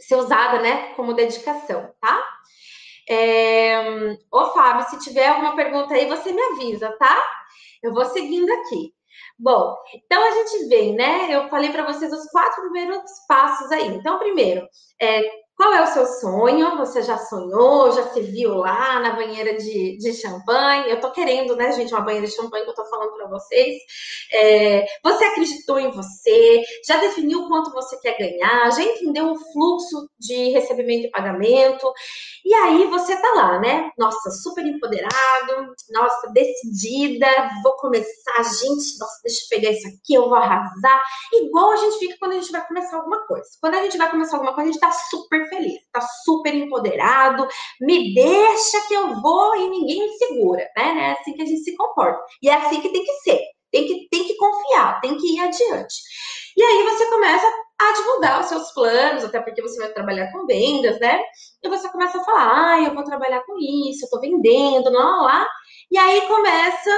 [0.00, 0.94] ser usada, né?
[0.94, 2.24] Como dedicação, tá?
[3.08, 4.16] É...
[4.30, 7.24] Ô, Fábio, se tiver alguma pergunta aí, você me avisa, tá?
[7.82, 8.94] Eu vou seguindo aqui.
[9.38, 11.26] Bom, então a gente vem, né?
[11.30, 13.88] Eu falei para vocês os quatro primeiros passos aí.
[13.88, 14.66] Então, primeiro,
[15.00, 15.20] é,
[15.62, 16.76] qual é o seu sonho?
[16.78, 17.92] Você já sonhou?
[17.92, 20.90] Já se viu lá na banheira de, de champanhe?
[20.90, 23.76] Eu tô querendo, né, gente, uma banheira de champanhe que eu tô falando para vocês.
[24.32, 26.64] É, você acreditou em você?
[26.84, 28.72] Já definiu quanto você quer ganhar?
[28.72, 31.92] Já entendeu o fluxo de recebimento e pagamento?
[32.44, 33.92] E aí você tá lá, né?
[33.96, 37.28] Nossa, super empoderado, nossa, decidida,
[37.62, 41.02] vou começar, gente, nossa, deixa eu pegar isso aqui, eu vou arrasar.
[41.32, 43.46] Igual a gente fica quando a gente vai começar alguma coisa.
[43.60, 47.46] Quando a gente vai começar alguma coisa, a gente tá super feliz, tá super empoderado,
[47.80, 51.08] me deixa que eu vou e ninguém me segura, né?
[51.08, 52.22] É assim que a gente se comporta.
[52.42, 53.40] E é assim que tem que ser.
[53.70, 55.94] Tem que, tem que confiar, tem que ir adiante.
[56.54, 57.46] E aí você começa
[57.80, 61.20] a divulgar os seus planos, até porque você vai trabalhar com vendas, né?
[61.62, 65.22] E você começa a falar, ah, eu vou trabalhar com isso, eu tô vendendo, não
[65.22, 65.48] lá.
[65.90, 66.90] E aí começa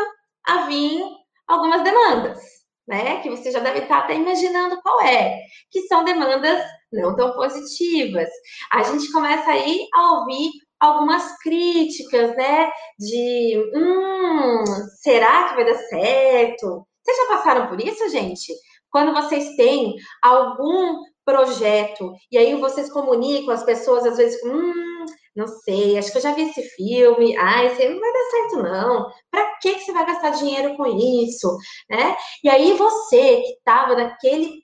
[0.46, 1.00] a vir
[1.46, 2.40] algumas demandas,
[2.88, 3.20] né?
[3.22, 5.40] Que você já deve estar até imaginando qual é,
[5.70, 6.60] que são demandas
[6.94, 8.28] não tão positivas.
[8.72, 12.70] A gente começa aí a ouvir algumas críticas, né?
[12.98, 14.64] De hum,
[15.02, 16.86] será que vai dar certo?
[17.02, 18.52] Vocês já passaram por isso, gente?
[18.90, 25.04] Quando vocês têm algum projeto e aí vocês comunicam as pessoas, às vezes, hum,
[25.34, 28.62] não sei, acho que eu já vi esse filme, ah, esse não vai dar certo,
[28.62, 29.10] não.
[29.30, 31.56] Para que você vai gastar dinheiro com isso?
[31.90, 32.16] Né?
[32.42, 34.62] E aí você que estava naquele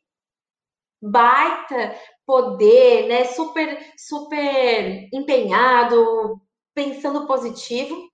[1.02, 1.94] baita
[2.30, 6.40] poder, né, super, super empenhado,
[6.72, 8.08] pensando positivo,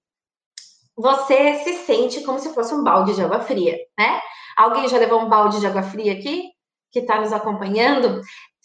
[0.97, 4.19] você se sente como se fosse um balde de água fria, né?
[4.57, 6.49] Alguém já levou um balde de água fria aqui?
[6.91, 8.23] Que está nos acompanhando?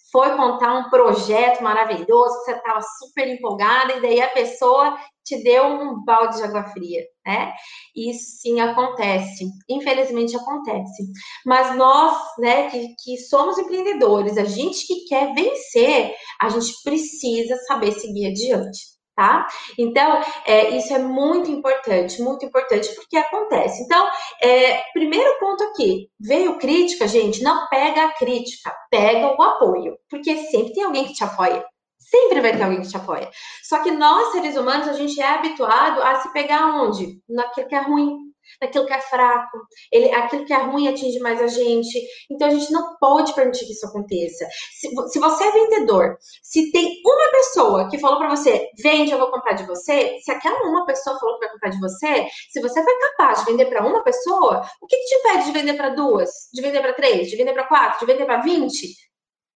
[0.09, 5.65] Foi contar um projeto maravilhoso, você estava super empolgada, e daí a pessoa te deu
[5.65, 7.53] um balde de água fria, né?
[7.95, 11.03] Isso sim acontece, infelizmente acontece.
[11.45, 17.55] Mas nós, né, que, que somos empreendedores, a gente que quer vencer, a gente precisa
[17.67, 19.47] saber seguir adiante tá?
[19.77, 23.83] Então, é, isso é muito importante, muito importante, porque acontece.
[23.83, 24.09] Então,
[24.41, 30.35] é, primeiro ponto aqui, veio crítica, gente, não pega a crítica, pega o apoio, porque
[30.45, 31.63] sempre tem alguém que te apoia.
[32.11, 33.29] Sempre vai ter alguém que te apoia.
[33.63, 37.21] Só que nós, seres humanos, a gente é habituado a se pegar onde?
[37.29, 38.17] Naquilo que é ruim,
[38.59, 39.57] naquilo que é fraco,
[39.89, 42.01] ele, aquilo que é ruim atinge mais a gente.
[42.29, 44.45] Então a gente não pode permitir que isso aconteça.
[44.77, 49.17] Se, se você é vendedor, se tem uma pessoa que falou para você, vende, eu
[49.17, 52.59] vou comprar de você, se aquela uma pessoa falou que vai comprar de você, se
[52.61, 55.73] você foi capaz de vender para uma pessoa, o que, que te impede de vender
[55.75, 59.10] para duas, de vender para três, de vender para quatro, de vender para vinte?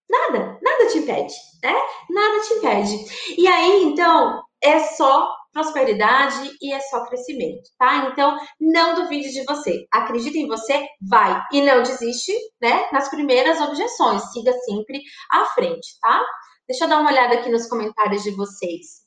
[0.08, 1.74] Nada, nada te impede, né?
[2.10, 3.04] Nada te impede.
[3.38, 8.08] E aí, então, é só prosperidade e é só crescimento, tá?
[8.12, 9.86] Então, não duvide de você.
[9.92, 11.40] Acredita em você, vai.
[11.52, 12.88] E não desiste, né?
[12.92, 14.32] Nas primeiras objeções.
[14.32, 16.22] Siga sempre à frente, tá?
[16.68, 19.03] Deixa eu dar uma olhada aqui nos comentários de vocês.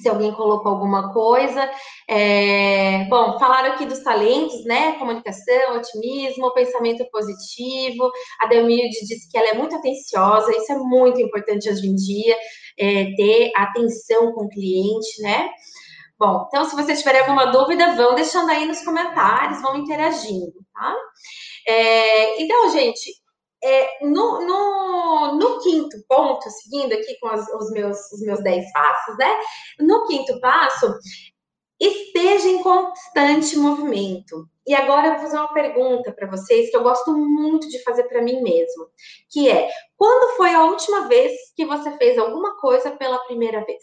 [0.00, 1.70] Se alguém colocou alguma coisa.
[2.08, 3.04] É...
[3.10, 4.92] Bom, falaram aqui dos talentos, né?
[4.92, 8.10] Comunicação, otimismo, pensamento positivo.
[8.40, 12.36] A Delmilde disse que ela é muito atenciosa, isso é muito importante hoje em dia
[12.78, 15.50] é, ter atenção com o cliente, né?
[16.18, 20.96] Bom, então se vocês tiverem alguma dúvida, vão deixando aí nos comentários, vão interagindo, tá?
[21.66, 23.21] É, então, gente,
[23.64, 29.16] é, no, no, no, quinto ponto, seguindo aqui com os, meus, os meus dez passos,
[29.16, 29.40] né?
[29.78, 30.98] No quinto passo,
[31.78, 34.48] esteja em constante movimento.
[34.66, 38.04] E agora eu vou fazer uma pergunta para vocês que eu gosto muito de fazer
[38.04, 38.88] para mim mesmo,
[39.30, 43.82] que é: quando foi a última vez que você fez alguma coisa pela primeira vez?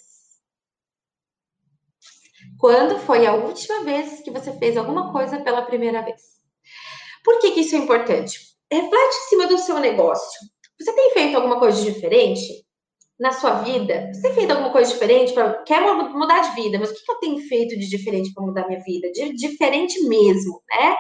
[2.58, 6.22] Quando foi a última vez que você fez alguma coisa pela primeira vez?
[7.24, 8.49] Por que, que isso é importante?
[8.71, 10.39] Reflete em cima do seu negócio.
[10.79, 12.65] Você tem feito alguma coisa diferente?
[13.19, 14.10] na sua vida?
[14.13, 15.34] Você tem feito alguma coisa diferente?
[15.34, 18.65] Pra, quer mudar de vida, mas o que eu tenho feito de diferente para mudar
[18.65, 19.12] minha vida?
[19.12, 20.95] De diferente mesmo, né?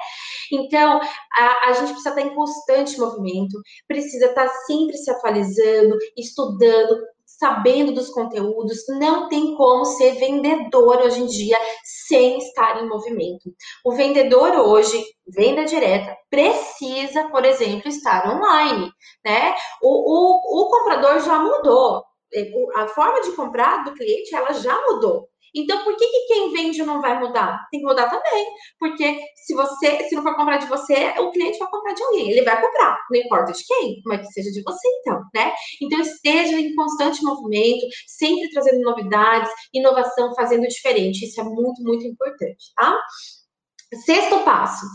[0.51, 0.99] Então,
[1.33, 6.97] a, a gente precisa estar em constante movimento, precisa estar sempre se atualizando, estudando,
[7.39, 13.49] sabendo dos conteúdos, não tem como ser vendedor hoje em dia sem estar em movimento.
[13.85, 18.91] O vendedor hoje, venda direta, precisa, por exemplo, estar online,
[19.23, 19.55] né?
[19.81, 22.03] O, o, o comprador já mudou.
[22.33, 25.27] É, a forma de comprar do cliente ela já mudou.
[25.55, 27.67] Então, por que, que quem vende não vai mudar?
[27.71, 28.45] Tem que mudar também.
[28.77, 32.31] Porque se você, se não for comprar de você, o cliente vai comprar de alguém.
[32.31, 35.53] Ele vai comprar, não importa de quem, mas que seja de você, então, né?
[35.81, 41.25] Então, esteja em constante movimento, sempre trazendo novidades, inovação, fazendo diferente.
[41.25, 42.99] Isso é muito, muito importante, tá?
[44.05, 44.85] Sexto passo,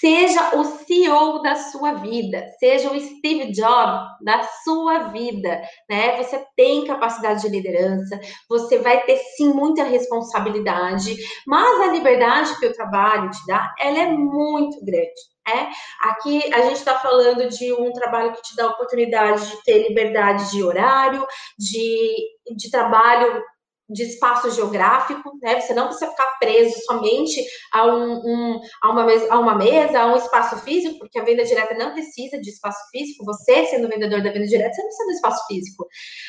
[0.00, 6.22] Seja o CEO da sua vida, seja o Steve Jobs da sua vida, né?
[6.22, 12.66] Você tem capacidade de liderança, você vai ter sim muita responsabilidade, mas a liberdade que
[12.66, 15.36] o trabalho te dá, ela é muito grande.
[15.48, 15.68] É,
[16.08, 19.88] aqui a gente está falando de um trabalho que te dá a oportunidade de ter
[19.88, 21.24] liberdade de horário,
[21.56, 22.16] de,
[22.56, 23.42] de trabalho
[23.88, 25.60] de espaço geográfico, né?
[25.60, 30.00] Você não precisa ficar preso somente a, um, um, a, uma mesa, a uma mesa,
[30.00, 33.24] a um espaço físico, porque a venda direta não precisa de espaço físico.
[33.24, 35.86] Você, sendo vendedor da venda direta, você não precisa de espaço físico.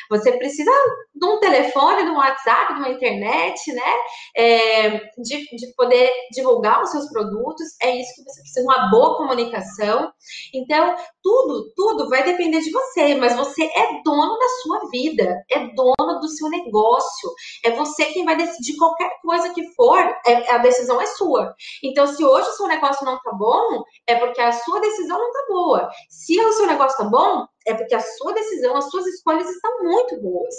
[0.09, 0.71] Você precisa
[1.15, 3.93] de um telefone, de um WhatsApp, de uma internet, né?
[4.35, 7.67] É, de, de poder divulgar os seus produtos.
[7.81, 10.11] É isso que você precisa, uma boa comunicação.
[10.53, 15.59] Então, tudo, tudo vai depender de você, mas você é dono da sua vida, é
[15.73, 17.29] dono do seu negócio.
[17.63, 21.53] É você quem vai decidir qualquer coisa que for, é, a decisão é sua.
[21.83, 25.31] Então, se hoje o seu negócio não tá bom, é porque a sua decisão não
[25.31, 25.89] tá boa.
[26.09, 29.83] Se o seu negócio tá bom, é porque a sua decisão, as suas escolhas estão
[29.83, 30.55] muito boas.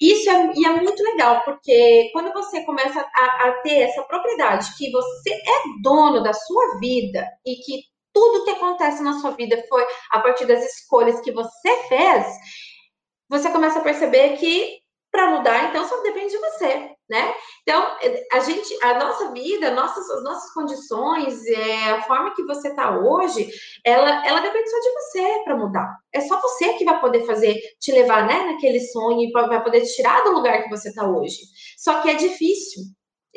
[0.00, 4.76] Isso é, e é muito legal, porque quando você começa a, a ter essa propriedade
[4.76, 9.62] que você é dono da sua vida e que tudo que acontece na sua vida
[9.68, 12.26] foi a partir das escolhas que você fez,
[13.28, 14.78] você começa a perceber que
[15.10, 17.34] para mudar, então, só depende de você, né?
[17.62, 17.96] Então,
[18.32, 22.98] a gente, a nossa vida, nossas, as nossas condições, é, a forma que você está
[22.98, 23.50] hoje,
[23.84, 25.96] ela, ela depende só de você para mudar.
[26.12, 29.80] É só você que vai poder fazer, te levar, né, naquele sonho e vai poder
[29.82, 31.38] te tirar do lugar que você está hoje.
[31.78, 32.82] Só que é difícil.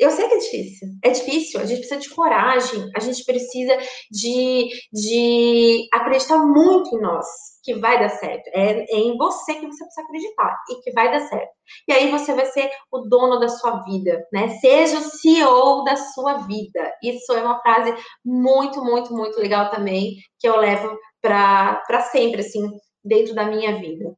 [0.02, 0.88] Eu sei que é difícil.
[1.04, 1.60] É difícil.
[1.60, 2.90] A gente precisa de coragem.
[2.96, 3.78] A gente precisa
[4.10, 7.26] de, de acreditar muito em nós
[7.62, 8.48] que vai dar certo.
[8.48, 11.52] É, é, em você que você precisa acreditar e que vai dar certo.
[11.86, 14.48] E aí você vai ser o dono da sua vida, né?
[14.58, 16.92] Seja o CEO da sua vida.
[17.00, 22.68] Isso é uma frase muito, muito, muito legal também, que eu levo para sempre, assim,
[23.04, 24.12] dentro da minha vida.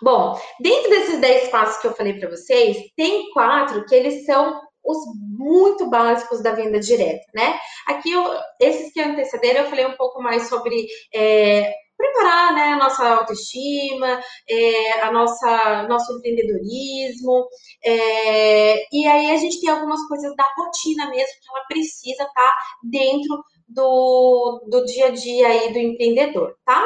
[0.00, 4.67] Bom, dentro desses 10 passos que eu falei para vocês, tem quatro que eles são
[4.88, 4.98] os
[5.38, 7.58] muito básicos da venda direta, né?
[7.86, 8.24] Aqui, eu,
[8.60, 14.20] esses que antecederam, eu falei um pouco mais sobre é, preparar né, a nossa autoestima,
[14.48, 17.46] é, a nossa nosso empreendedorismo.
[17.84, 22.34] É, e aí a gente tem algumas coisas da rotina mesmo que ela precisa estar
[22.34, 26.82] tá dentro do, do dia a dia aí do empreendedor, tá?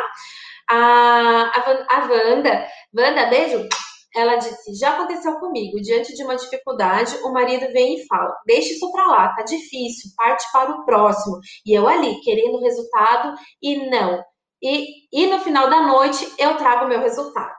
[0.69, 3.69] A, a, a Wanda, Wanda, beijo.
[4.15, 5.81] Ela disse: Já aconteceu comigo.
[5.81, 10.11] Diante de uma dificuldade, o marido vem e fala: Deixa isso pra lá, tá difícil,
[10.17, 11.39] parte para o próximo.
[11.67, 14.23] E eu ali, querendo o resultado, e não
[14.63, 17.52] e, e no final da noite eu trago o meu resultado.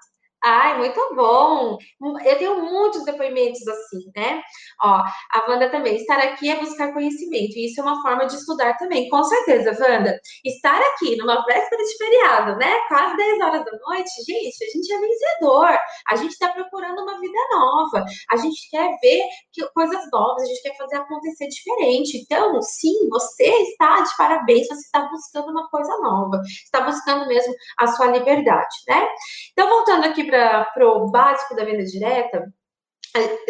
[0.45, 1.77] Ai, muito bom!
[2.25, 4.41] Eu tenho muitos depoimentos assim, né?
[4.81, 5.95] Ó, a Wanda também.
[5.95, 7.55] Estar aqui é buscar conhecimento.
[7.55, 9.07] E isso é uma forma de estudar também.
[9.07, 10.19] Com certeza, Wanda.
[10.43, 12.77] Estar aqui numa véspera de feriado, né?
[12.89, 15.77] Quase 10 horas da noite, gente, a gente é vencedor.
[16.09, 18.03] A gente está procurando uma vida nova.
[18.29, 20.43] A gente quer ver que, coisas novas.
[20.43, 22.17] A gente quer fazer acontecer diferente.
[22.17, 24.67] Então, sim, você está de parabéns.
[24.67, 26.41] Você está buscando uma coisa nova.
[26.65, 29.07] Está buscando mesmo a sua liberdade, né?
[29.53, 30.32] Então, voltando aqui para
[30.79, 32.45] o básico da venda direta,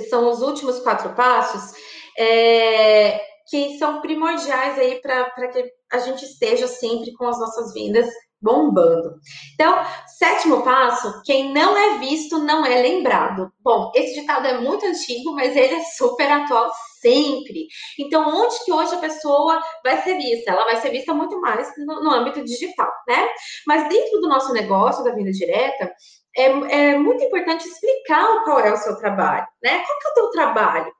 [0.10, 1.74] são os últimos quatro passos,
[2.18, 3.20] é,
[3.50, 8.08] que são primordiais aí para que a gente esteja sempre com as nossas vendas
[8.42, 9.16] bombando.
[9.54, 9.82] Então,
[10.18, 13.52] sétimo passo, quem não é visto não é lembrado.
[13.62, 16.70] Bom, esse ditado é muito antigo, mas ele é super atual
[17.04, 17.68] sempre.
[18.00, 20.52] Então, onde que hoje a pessoa vai ser vista?
[20.52, 23.28] Ela vai ser vista muito mais no, no âmbito digital, né?
[23.68, 25.94] Mas dentro do nosso negócio da venda direta,
[26.36, 29.84] é, é muito importante explicar qual é o seu trabalho, né?
[29.86, 30.92] Qual que é o teu trabalho?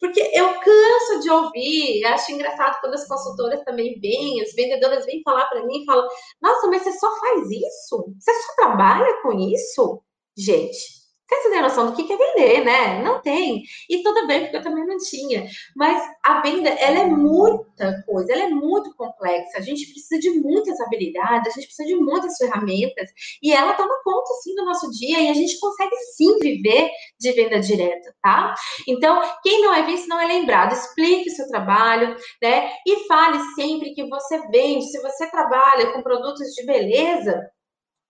[0.00, 5.22] Porque eu canso de ouvir, acho engraçado quando as consultoras também vêm, as vendedoras vêm
[5.22, 6.06] falar para mim e falam:
[6.42, 8.14] Nossa, mas você só faz isso?
[8.18, 10.02] Você só trabalha com isso?
[10.36, 13.02] Gente, você tem noção do que é vender, né?
[13.02, 13.62] Não tem.
[13.88, 15.46] E tudo bem, porque eu também não tinha.
[15.76, 19.58] Mas a venda, ela é muita coisa, ela é muito complexa.
[19.58, 23.10] A gente precisa de muitas habilidades, a gente precisa de muitas ferramentas.
[23.42, 25.20] E ela toma conta, sim, do nosso dia.
[25.20, 28.54] E a gente consegue, sim, viver de venda direta, tá?
[28.88, 30.72] Então, quem não é visto não é lembrado.
[30.72, 32.70] Explique o seu trabalho, né?
[32.86, 34.84] E fale sempre que você vende.
[34.90, 37.40] Se você trabalha com produtos de beleza,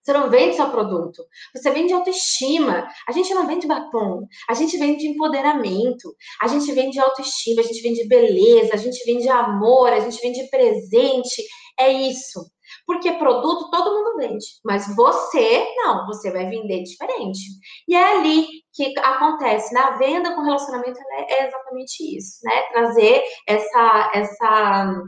[0.04, 2.86] você não vende só produto, você vende autoestima.
[3.08, 7.80] A gente não vende batom, a gente vende empoderamento, a gente vende autoestima, a gente
[7.80, 11.42] vende beleza, a gente vende amor, a gente vende presente.
[11.80, 12.40] É isso.
[12.86, 17.40] Porque produto todo mundo vende, mas você não, você vai vender diferente.
[17.88, 22.62] E é ali que acontece na venda com relacionamento é exatamente isso, né?
[22.72, 25.02] Trazer essa essa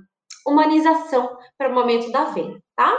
[0.47, 2.97] humanização para o momento da venda, tá?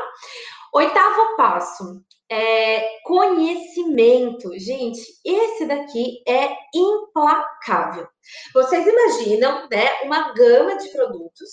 [0.78, 4.52] Oitavo passo é conhecimento.
[4.60, 8.08] Gente, esse daqui é implacável.
[8.54, 11.50] Vocês imaginam, né, uma gama de produtos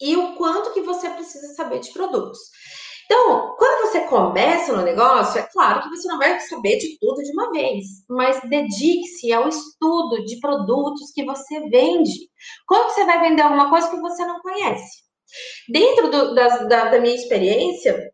[0.00, 2.38] e o quanto que você precisa saber de produtos.
[3.04, 7.22] Então, quando você começa no negócio, é claro que você não vai saber de tudo
[7.22, 12.30] de uma vez, mas dedique-se ao estudo de produtos que você vende.
[12.66, 15.04] Como você vai vender alguma coisa que você não conhece?
[15.68, 18.13] Dentro do, da, da, da minha experiência,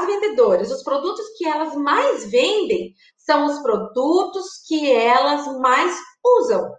[0.00, 6.74] as vendedoras, os produtos que elas mais vendem são os produtos que elas mais usam.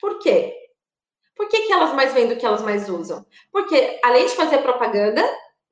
[0.00, 0.54] Por quê?
[1.36, 3.24] Por que, que elas mais vendem o que elas mais usam?
[3.50, 5.22] Porque além de fazer propaganda,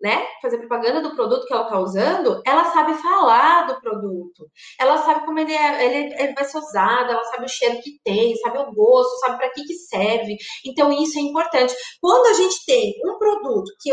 [0.01, 4.49] né, fazer propaganda do produto que ela está usando, ela sabe falar do produto,
[4.79, 7.99] ela sabe como ele, é, ele, ele, vai ser usado, ela sabe o cheiro que
[8.05, 10.37] tem, sabe o gosto, sabe para que, que serve.
[10.65, 11.75] Então, isso é importante.
[12.01, 13.91] Quando a gente tem um produto que,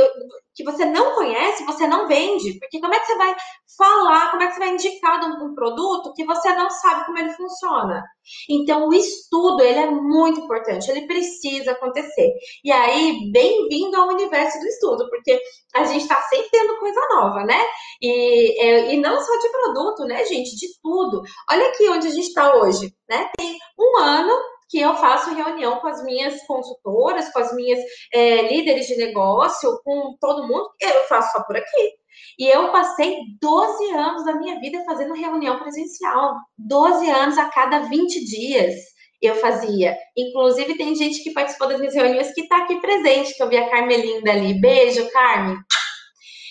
[0.55, 3.35] que você não conhece, você não vende, porque como é que você vai
[3.77, 7.33] falar, como é que você vai indicar um, produto que você não sabe como ele
[7.33, 8.01] funciona?
[8.49, 12.31] Então, o estudo, ele é muito importante, ele precisa acontecer.
[12.63, 15.39] E aí, bem-vindo ao universo do estudo, porque
[15.75, 17.61] a gente está sempre tendo coisa nova, né?
[18.01, 20.55] E, é, e não só de produto, né, gente?
[20.55, 21.21] De tudo.
[21.51, 23.29] Olha aqui onde a gente está hoje, né?
[23.37, 27.79] Tem um ano que eu faço reunião com as minhas consultoras, com as minhas
[28.13, 30.69] é, líderes de negócio, com todo mundo.
[30.79, 31.93] Eu faço só por aqui.
[32.39, 36.35] E eu passei 12 anos da minha vida fazendo reunião presencial.
[36.57, 38.75] 12 anos a cada 20 dias
[39.21, 39.97] eu fazia.
[40.15, 43.57] Inclusive, tem gente que participou das minhas reuniões que está aqui presente, que eu vi
[43.57, 44.59] a Carmelinda ali.
[44.59, 45.57] Beijo, Carmen.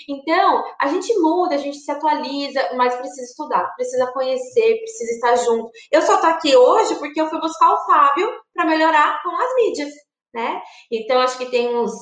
[0.08, 5.36] Então, a gente muda, a gente se atualiza, mas precisa estudar, precisa conhecer, precisa estar
[5.36, 5.70] junto.
[5.90, 9.54] Eu só tô aqui hoje porque eu fui buscar o Fábio para melhorar com as
[9.56, 9.92] mídias,
[10.32, 10.60] né?
[10.90, 11.92] Então, acho que tem uns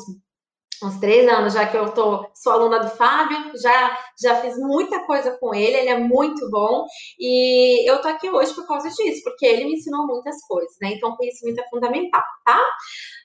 [0.82, 5.04] uns três anos já que eu tô, sou aluna do Fábio, já, já fiz muita
[5.06, 6.86] coisa com ele, ele é muito bom,
[7.18, 10.94] e eu tô aqui hoje por causa disso, porque ele me ensinou muitas coisas, né?
[10.94, 12.60] Então, conhecimento é fundamental, tá?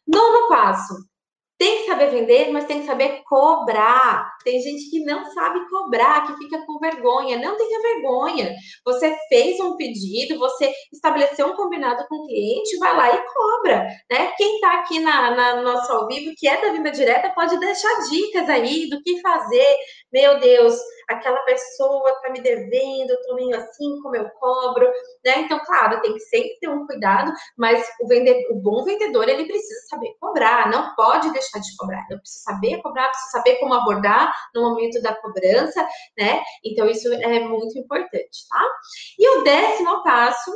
[0.07, 0.93] Nono passo,
[1.57, 4.31] tem que saber vender, mas tem que saber cobrar.
[4.43, 7.37] Tem gente que não sabe cobrar, que fica com vergonha.
[7.37, 8.55] Não tenha vergonha.
[8.85, 13.87] Você fez um pedido, você estabeleceu um combinado com o cliente, vai lá e cobra.
[14.09, 14.31] Né?
[14.37, 18.07] Quem está aqui na, na nosso ao vivo, que é da venda direta, pode deixar
[18.09, 19.75] dicas aí do que fazer.
[20.13, 20.75] Meu Deus,
[21.07, 24.85] aquela pessoa está me devendo, eu meio assim, como eu cobro,
[25.25, 25.39] né?
[25.39, 29.45] Então, claro, tem que sempre ter um cuidado, mas o, vender, o bom vendedor, ele
[29.45, 32.05] precisa saber cobrar, não pode deixar de cobrar.
[32.09, 35.87] Eu preciso saber cobrar, preciso saber como abordar no momento da cobrança,
[36.17, 36.41] né?
[36.63, 38.69] Então, isso é muito importante, tá?
[39.17, 40.51] E o décimo passo,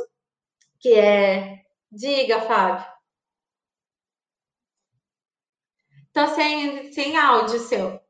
[0.80, 1.62] que é.
[1.90, 2.86] Diga, Fábio.
[6.12, 8.01] Tô sem, sem áudio seu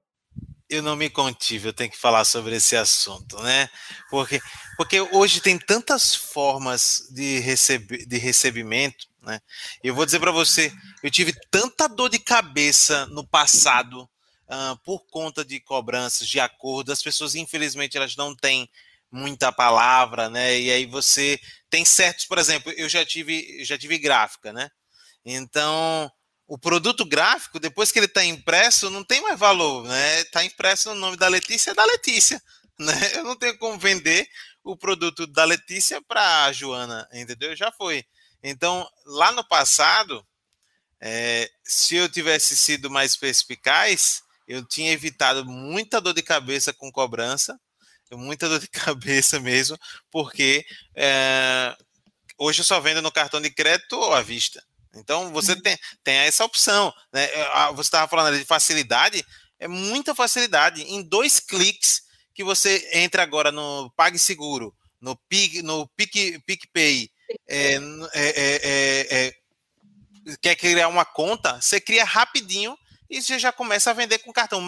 [0.74, 3.68] eu não me contive, eu tenho que falar sobre esse assunto, né?
[4.10, 4.40] Porque,
[4.76, 9.40] porque hoje tem tantas formas de, receber, de recebimento, né?
[9.82, 15.00] Eu vou dizer para você, eu tive tanta dor de cabeça no passado uh, por
[15.06, 18.68] conta de cobranças, de acordo, as pessoas, infelizmente, elas não têm
[19.10, 20.58] muita palavra, né?
[20.58, 24.70] E aí você tem certos, por exemplo, eu já tive, já tive gráfica, né?
[25.24, 26.10] Então,
[26.52, 30.20] o produto gráfico, depois que ele está impresso, não tem mais valor, né?
[30.20, 32.42] Está impresso no nome da Letícia, é da Letícia,
[32.78, 32.92] né?
[33.14, 34.28] Eu não tenho como vender
[34.62, 37.56] o produto da Letícia para a Joana, entendeu?
[37.56, 38.04] Já foi.
[38.42, 40.22] Então, lá no passado,
[41.00, 46.92] é, se eu tivesse sido mais perspicaz, eu tinha evitado muita dor de cabeça com
[46.92, 47.58] cobrança,
[48.10, 49.78] muita dor de cabeça mesmo,
[50.10, 51.74] porque é,
[52.36, 54.62] hoje eu só vendo no cartão de crédito ou à vista.
[54.94, 55.60] Então você uhum.
[55.60, 56.92] tem, tem essa opção.
[57.12, 57.24] Né?
[57.24, 59.24] É, você estava falando de facilidade,
[59.58, 60.82] é muita facilidade.
[60.82, 62.02] Em dois cliques
[62.34, 67.10] que você entra agora no PagSeguro, no Pig, no Pic, PicPay,
[67.48, 67.80] é, é,
[68.14, 72.76] é, é, é, quer criar uma conta, você cria rapidinho
[73.10, 74.66] e você já começa a vender com cartão.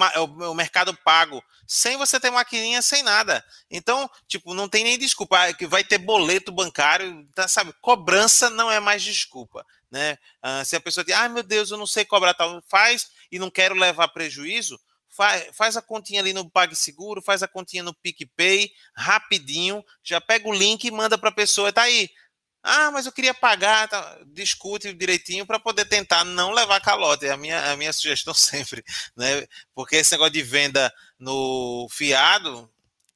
[0.51, 3.43] O mercado pago, sem você ter maquininha, sem nada.
[3.70, 5.55] Então, tipo, não tem nem desculpa.
[5.55, 7.72] que vai ter boleto bancário, tá, sabe?
[7.81, 9.64] Cobrança não é mais desculpa.
[9.95, 10.19] Né?
[10.65, 13.49] Se a pessoa diz, ah, meu Deus, eu não sei cobrar tal, faz e não
[13.49, 14.77] quero levar prejuízo,
[15.09, 20.49] faz, faz a continha ali no PagSeguro, faz a continha no PicPay, rapidinho, já pega
[20.49, 22.11] o link e manda para a pessoa, tá aí.
[22.61, 27.27] Ah, mas eu queria pagar, tá, discute direitinho para poder tentar não levar calote.
[27.27, 28.83] É a minha, a minha sugestão sempre,
[29.15, 29.47] né?
[29.75, 32.69] Porque esse negócio de venda no fiado,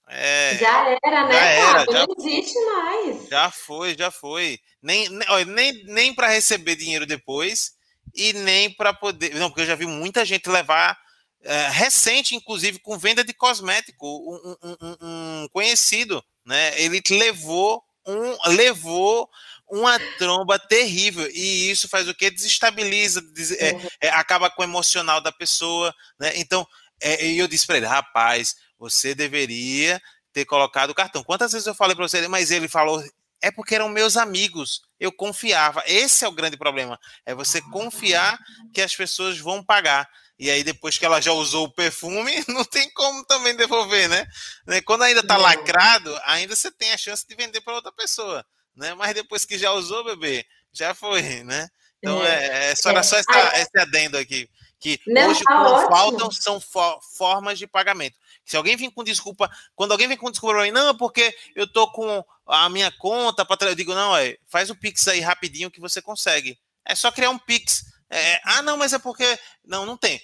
[0.08, 1.32] é, já era, né?
[1.32, 3.28] Já era, já, não existe mais.
[3.28, 4.58] Já foi, já foi.
[4.82, 7.72] Nem, nem, nem, nem para receber dinheiro depois
[8.14, 9.34] e nem para poder.
[9.34, 10.98] Não, porque eu já vi muita gente levar.
[11.40, 14.96] É, recente, inclusive, com venda de cosmético, um, um, um,
[15.44, 16.72] um conhecido, né?
[16.80, 19.28] Ele levou um levou
[19.70, 23.88] uma tromba terrível e isso faz o que desestabiliza des, é, uhum.
[24.00, 26.66] é, acaba com o emocional da pessoa né então
[27.00, 30.00] é, eu disse para ele rapaz você deveria
[30.32, 33.02] ter colocado o cartão quantas vezes eu falei para você mas ele falou
[33.40, 38.38] é porque eram meus amigos eu confiava esse é o grande problema é você confiar
[38.72, 40.08] que as pessoas vão pagar
[40.38, 44.24] e aí depois que ela já usou o perfume, não tem como também devolver, né?
[44.68, 44.80] né?
[44.82, 48.46] Quando ainda tá lacrado, ainda você tem a chance de vender para outra pessoa
[48.78, 48.94] né?
[48.94, 51.68] Mas depois que já usou, bebê, já foi, né?
[51.98, 54.48] Então é, é, é só, era só essa, esse adendo aqui.
[54.80, 58.16] Que não, hoje tá não faltam são fo formas de pagamento.
[58.48, 61.70] Se alguém vem com desculpa, quando alguém vem com desculpa para mim, não, porque eu
[61.70, 65.70] tô com a minha conta para eu digo, não, é, faz o Pix aí rapidinho
[65.70, 66.58] que você consegue.
[66.82, 67.84] É só criar um Pix.
[68.08, 69.38] É, ah, não, mas é porque.
[69.62, 70.18] Não, não tem.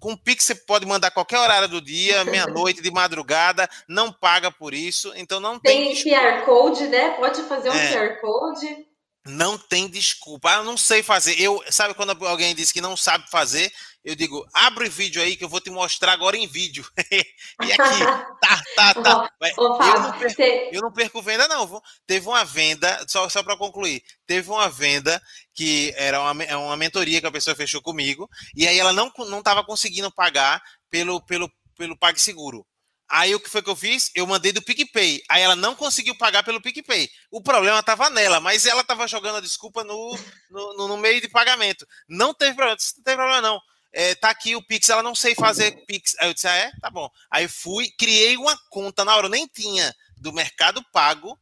[0.00, 4.50] com o Pix você pode mandar qualquer horário do dia, meia-noite, de madrugada, não paga
[4.50, 5.94] por isso, então não tem.
[5.94, 7.10] Tem QR Code, né?
[7.10, 8.89] Pode fazer um é, QR Code.
[9.26, 10.50] Não tem desculpa.
[10.50, 11.38] Ah, eu não sei fazer.
[11.40, 13.70] Eu, sabe quando alguém diz que não sabe fazer?
[14.02, 16.86] eu digo, abre o vídeo aí que eu vou te mostrar agora em vídeo.
[17.62, 17.98] e aqui,
[18.40, 19.30] tá, tá, tá.
[19.56, 20.42] eu, não perco,
[20.72, 21.82] eu, não perco, venda, não.
[22.06, 25.20] Teve uma venda, só, só para concluir, teve uma venda
[25.54, 29.08] que era uma, é uma mentoria que a pessoa fechou comigo, e aí ela não
[29.38, 32.66] estava conseguindo pagar pelo, pelo, pelo PagSeguro.
[33.10, 34.10] Aí o que foi que eu fiz?
[34.14, 35.22] Eu mandei do PicPay.
[35.28, 37.10] Aí ela não conseguiu pagar pelo PicPay.
[37.30, 40.16] O problema estava nela, mas ela estava jogando a desculpa no,
[40.48, 41.86] no, no, meio de pagamento.
[42.08, 43.60] Não teve problema, não teve problema, não
[43.92, 46.14] é, tá aqui o Pix, ela não sei fazer Pix.
[46.18, 46.72] Aí eu disse, ah, é?
[46.80, 47.10] Tá bom.
[47.30, 51.38] Aí fui, criei uma conta na hora, eu nem tinha, do Mercado Pago,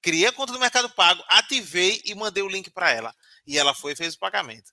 [0.00, 3.14] criei a conta do Mercado Pago, ativei e mandei o link para ela.
[3.46, 4.72] E ela foi e fez o pagamento.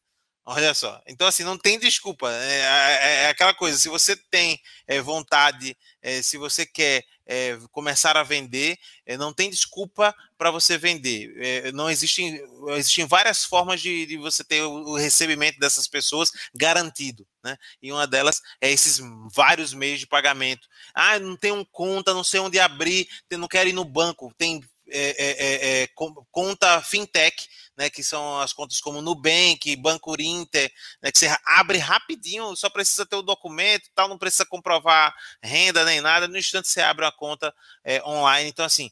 [0.51, 0.99] Olha só.
[1.05, 2.27] Então, assim, não tem desculpa.
[2.31, 7.55] É, é, é aquela coisa, se você tem é, vontade, é, se você quer é,
[7.71, 8.75] começar a vender,
[9.19, 11.71] não tem desculpa para você vender.
[11.75, 17.27] Não existem, existem várias formas de, de você ter o, o, recebimento dessas pessoas garantido.
[17.43, 17.55] Né?
[17.79, 18.99] E uma delas é esses
[19.31, 20.67] vários meios de pagamento.
[20.95, 24.33] Ah, não tenho conta, não sei onde abrir, não quero ir no banco.
[24.35, 25.89] Tem é, é,
[26.31, 27.47] conta fintech
[27.79, 30.69] né, que são as contas como Nubank, Banco Inter,
[31.01, 35.85] né, que você abre rapidinho, só precisa ter o documento, tal, não precisa comprovar renda
[35.85, 38.49] nem nada, no instante você abre uma conta é, online.
[38.49, 38.91] Então, assim,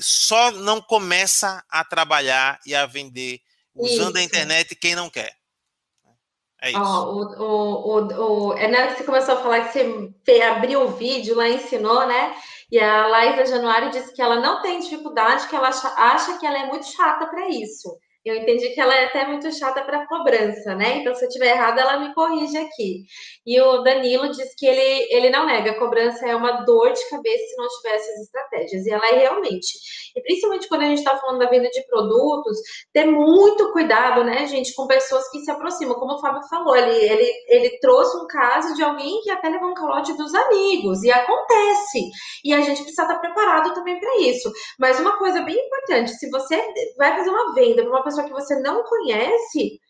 [0.00, 3.40] só não começa a trabalhar e a vender
[3.72, 4.18] usando isso.
[4.18, 5.32] a internet quem não quer.
[6.60, 6.80] É isso.
[6.80, 9.78] Oh, o, o, o, o, é na que você começou a falar que
[10.24, 12.34] você abriu o vídeo lá, ensinou, né?
[12.70, 16.46] E a Laísa Januário disse que ela não tem dificuldade, que ela acha, acha que
[16.46, 17.96] ela é muito chata para isso.
[18.28, 20.98] Eu entendi que ela é até muito chata para cobrança, né?
[20.98, 23.04] Então, se eu estiver errada, ela me corrige aqui.
[23.46, 27.08] E o Danilo diz que ele, ele não nega, a cobrança é uma dor de
[27.08, 28.86] cabeça se não tiver essas estratégias.
[28.86, 29.68] E ela é realmente.
[30.14, 32.58] E principalmente quando a gente está falando da venda de produtos,
[32.92, 35.98] ter muito cuidado, né, gente, com pessoas que se aproximam.
[35.98, 39.70] Como o Fábio falou, ele, ele, ele trouxe um caso de alguém que até levou
[39.70, 41.02] um calote dos amigos.
[41.02, 42.10] E acontece.
[42.44, 44.50] E a gente precisa estar preparado também para isso.
[44.78, 46.62] Mas uma coisa bem importante: se você
[46.96, 49.80] vai fazer uma venda para uma pessoa que você não conhece,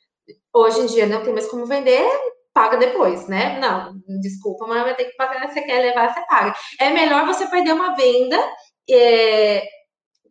[0.53, 2.09] hoje em dia não tem mais como vender,
[2.53, 3.59] paga depois, né?
[3.61, 6.55] Não, desculpa, mas vai ter que pagar, você quer levar, você paga.
[6.81, 8.37] É melhor você perder uma venda,
[8.91, 9.63] é,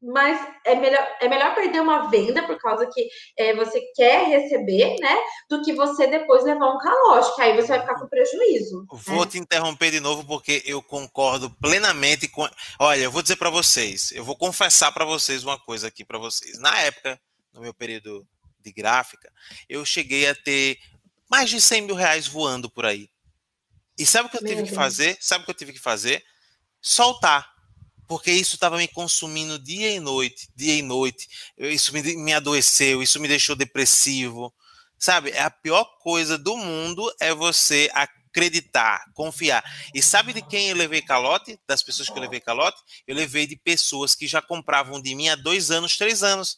[0.02, 4.96] mas é melhor, é melhor perder uma venda por causa que é, você quer receber,
[5.00, 5.18] né?
[5.50, 8.86] Do que você depois levar um calote, que aí você vai ficar com prejuízo.
[8.92, 9.32] Vou né?
[9.32, 12.48] te interromper de novo porque eu concordo plenamente com.
[12.80, 16.20] Olha, eu vou dizer para vocês, eu vou confessar para vocês uma coisa aqui para
[16.20, 16.60] vocês.
[16.60, 17.20] Na época
[17.58, 18.28] no meu período
[18.60, 19.32] de gráfica,
[19.68, 20.80] eu cheguei a ter
[21.30, 23.10] mais de 100 mil reais voando por aí.
[23.98, 25.18] E sabe o que eu tive que fazer?
[25.20, 26.24] Sabe o que eu tive que fazer?
[26.80, 27.52] Soltar.
[28.08, 31.28] Porque isso estava me consumindo dia e noite, dia e noite.
[31.58, 34.54] Isso me, me adoeceu, isso me deixou depressivo.
[34.98, 35.32] Sabe?
[35.32, 39.64] É a pior coisa do mundo é você acreditar, confiar.
[39.94, 41.60] E sabe de quem eu levei calote?
[41.68, 42.82] Das pessoas que eu levei calote?
[43.06, 46.58] Eu levei de pessoas que já compravam de mim há dois anos, três anos.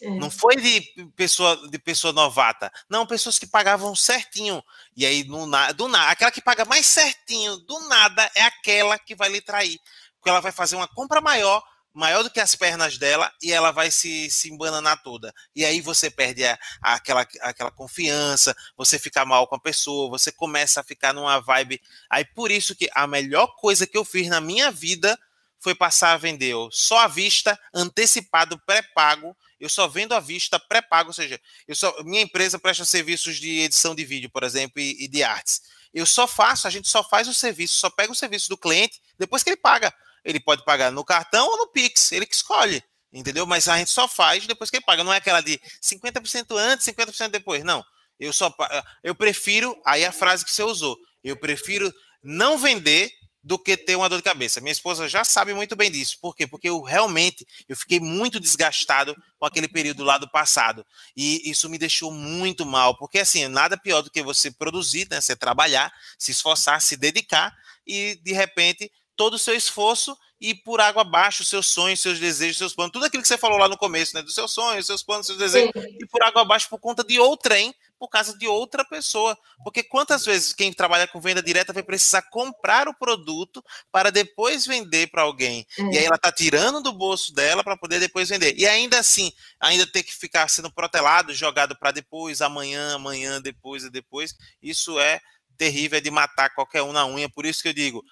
[0.00, 0.10] É.
[0.10, 0.80] Não foi de
[1.16, 2.70] pessoa, de pessoa novata.
[2.88, 4.62] Não, pessoas que pagavam certinho.
[4.96, 9.28] E aí, do nada, aquela que paga mais certinho, do nada, é aquela que vai
[9.28, 9.78] lhe trair.
[10.16, 13.72] Porque ela vai fazer uma compra maior, maior do que as pernas dela, e ela
[13.72, 15.34] vai se, se embananar toda.
[15.54, 20.10] E aí você perde a, a, aquela, aquela confiança, você fica mal com a pessoa,
[20.10, 21.80] você começa a ficar numa vibe.
[22.08, 25.18] Aí por isso que a melhor coisa que eu fiz na minha vida
[25.60, 31.10] foi passar a vender só à vista, antecipado, pré-pago, Eu só vendo à vista pré-pago,
[31.10, 35.04] ou seja, eu só, minha empresa presta serviços de edição de vídeo, por exemplo, e,
[35.04, 35.62] e de artes.
[35.92, 39.00] Eu só faço, a gente só faz o serviço, só pega o serviço do cliente
[39.18, 39.92] depois que ele paga.
[40.24, 42.82] Ele pode pagar no cartão ou no Pix, ele que escolhe,
[43.12, 43.46] entendeu?
[43.46, 45.02] Mas a gente só faz depois que ele paga.
[45.02, 47.64] Não é aquela de 50% antes, 50% depois.
[47.64, 47.84] Não.
[48.18, 48.54] Eu só
[49.02, 51.92] eu prefiro, aí a frase que você usou, eu prefiro
[52.22, 53.10] não vender
[53.48, 54.60] do que ter uma dor de cabeça.
[54.60, 56.18] Minha esposa já sabe muito bem disso.
[56.20, 56.46] Por quê?
[56.46, 60.84] Porque eu realmente eu fiquei muito desgastado com aquele período lá do passado.
[61.16, 65.18] E isso me deixou muito mal, porque assim, nada pior do que você produzir, né,
[65.18, 70.80] você trabalhar, se esforçar, se dedicar e de repente todo o seu esforço e por
[70.80, 73.76] água abaixo seus sonhos, seus desejos, seus planos, tudo aquilo que você falou lá no
[73.76, 75.96] começo, né, dos seus sonhos, seus planos, seus desejos, Sim.
[76.00, 79.36] e por água abaixo por conta de outrem, por causa de outra pessoa.
[79.64, 84.64] Porque quantas vezes quem trabalha com venda direta vai precisar comprar o produto para depois
[84.64, 85.66] vender para alguém?
[85.76, 88.54] E aí ela está tirando do bolso dela para poder depois vender.
[88.56, 93.82] E ainda assim, ainda ter que ficar sendo protelado, jogado para depois, amanhã, amanhã, depois
[93.82, 95.20] e depois, isso é
[95.56, 97.28] terrível, é de matar qualquer um na unha.
[97.28, 98.04] Por isso que eu digo,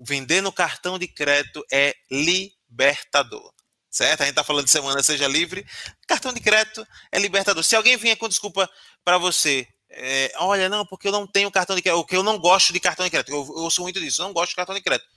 [0.00, 3.52] vender no cartão de crédito é libertador.
[3.90, 4.22] Certo?
[4.22, 5.64] A gente está falando de semana Seja Livre.
[6.08, 7.62] Cartão de crédito é libertador.
[7.62, 8.68] Se alguém vinha com desculpa
[9.04, 12.22] para você, é, olha, não, porque eu não tenho cartão de crédito, ou que eu
[12.22, 14.56] não gosto de cartão de crédito, eu, eu ouço muito disso, eu não gosto de
[14.56, 15.08] cartão de crédito.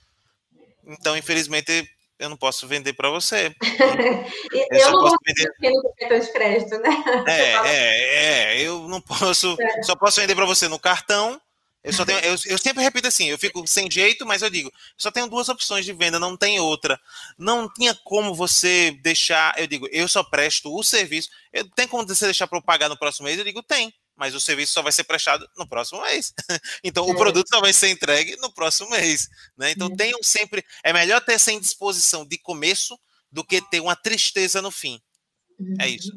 [0.86, 3.54] Então, infelizmente, eu não posso vender para você.
[4.70, 5.50] eu, eu não posso vender
[5.98, 7.04] cartão de crédito, né?
[7.26, 9.82] É, é, é, eu não posso, é.
[9.82, 11.40] só posso vender para você no cartão
[11.82, 14.70] eu só tenho, eu, eu, sempre repito assim, eu fico sem jeito, mas eu digo,
[14.96, 17.00] só tenho duas opções de venda, não tem outra.
[17.38, 21.28] Não tinha como você deixar, eu digo, eu só presto o serviço.
[21.52, 23.38] Eu, tem como você deixar para eu pagar no próximo mês?
[23.38, 26.34] Eu digo, tem, mas o serviço só vai ser prestado no próximo mês.
[26.82, 27.10] então é.
[27.10, 29.28] o produto só vai ser entregue no próximo mês.
[29.56, 29.70] Né?
[29.70, 29.96] Então é.
[29.96, 30.64] tenham sempre.
[30.82, 32.98] É melhor ter essa indisposição de começo
[33.30, 35.00] do que ter uma tristeza no fim.
[35.80, 36.12] É isso.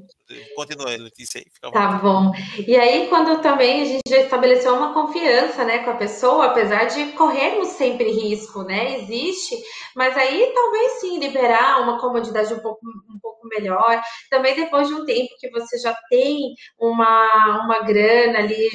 [0.56, 1.42] Continua, Letícia.
[1.42, 2.32] Aí, tá bom.
[2.68, 6.86] E aí, quando também a gente já estabeleceu uma confiança né, com a pessoa, apesar
[6.86, 9.00] de corrermos sempre risco, né?
[9.00, 9.58] Existe,
[9.96, 14.02] mas aí talvez sim liberar uma comodidade um pouco, um pouco melhor.
[14.30, 18.70] Também depois de um tempo que você já tem uma, uma grana ali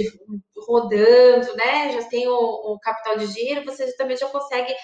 [0.66, 1.92] rodando, né?
[1.92, 4.74] Já tem o, o capital de giro, você também já consegue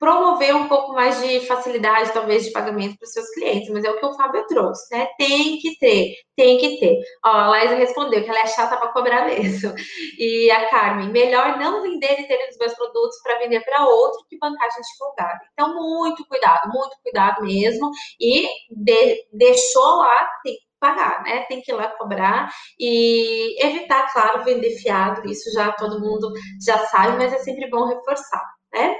[0.00, 3.90] promover um pouco mais de facilidade, talvez, de pagamento para os seus clientes, mas é
[3.90, 5.06] o que o Fábio trouxe, né?
[5.18, 6.98] Tem que ter, tem que ter.
[7.22, 9.74] Ó, a Laísa respondeu que ela é chata para cobrar mesmo.
[10.18, 14.24] E a Carmen, melhor não vender e ter os meus produtos para vender para outro
[14.26, 15.38] que vantagem de folgada.
[15.52, 17.90] Então, muito cuidado, muito cuidado mesmo.
[18.18, 21.42] E de, deixou lá, tem que pagar, né?
[21.42, 22.48] Tem que ir lá cobrar
[22.78, 25.28] e evitar, claro, vender fiado.
[25.30, 26.32] Isso já todo mundo
[26.64, 28.96] já sabe, mas é sempre bom reforçar né?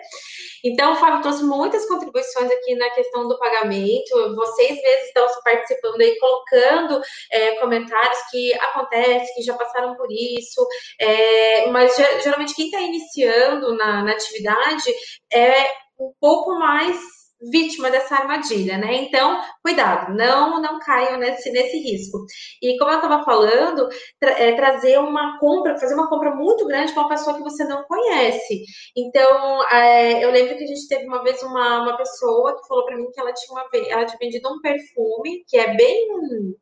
[0.64, 4.34] Então, o Fábio trouxe muitas contribuições aqui na questão do pagamento.
[4.34, 7.00] Vocês, vezes, estão participando aí, colocando
[7.30, 10.66] é, comentários que acontecem, que já passaram por isso.
[10.98, 14.94] É, mas, geralmente, quem está iniciando na, na atividade
[15.32, 15.64] é
[15.98, 18.94] um pouco mais vítima dessa armadilha, né?
[18.94, 22.18] Então, cuidado, não não caiam nesse, nesse risco.
[22.62, 23.88] E como eu estava falando,
[24.18, 27.64] tra é, trazer uma compra, fazer uma compra muito grande com uma pessoa que você
[27.64, 28.64] não conhece.
[28.96, 32.84] Então, é, eu lembro que a gente teve uma vez uma, uma pessoa que falou
[32.84, 36.08] para mim que ela tinha, uma, ela tinha vendido um perfume que é bem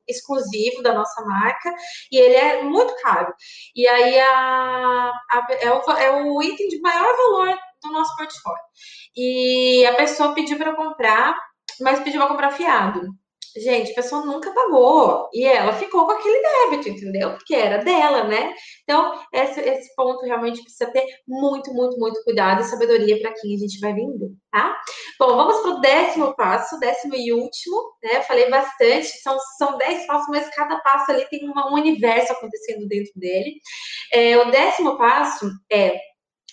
[0.07, 1.75] exclusivo da nossa marca
[2.11, 3.33] e ele é muito caro.
[3.75, 8.63] E aí a, a é, o, é o item de maior valor do nosso portfólio.
[9.17, 11.37] E a pessoa pediu para comprar,
[11.81, 13.09] mas pediu para comprar fiado.
[13.57, 17.33] Gente, a pessoa nunca pagou e ela ficou com aquele débito, entendeu?
[17.33, 18.55] Porque era dela, né?
[18.85, 23.55] Então, esse, esse ponto realmente precisa ter muito, muito, muito cuidado e sabedoria para quem
[23.55, 24.79] a gente vai vender, tá?
[25.19, 28.23] Bom, vamos para o décimo passo, décimo e último, né?
[28.23, 33.13] Falei bastante, são, são dez passos, mas cada passo ali tem um universo acontecendo dentro
[33.17, 33.55] dele.
[34.13, 35.99] É, o décimo passo é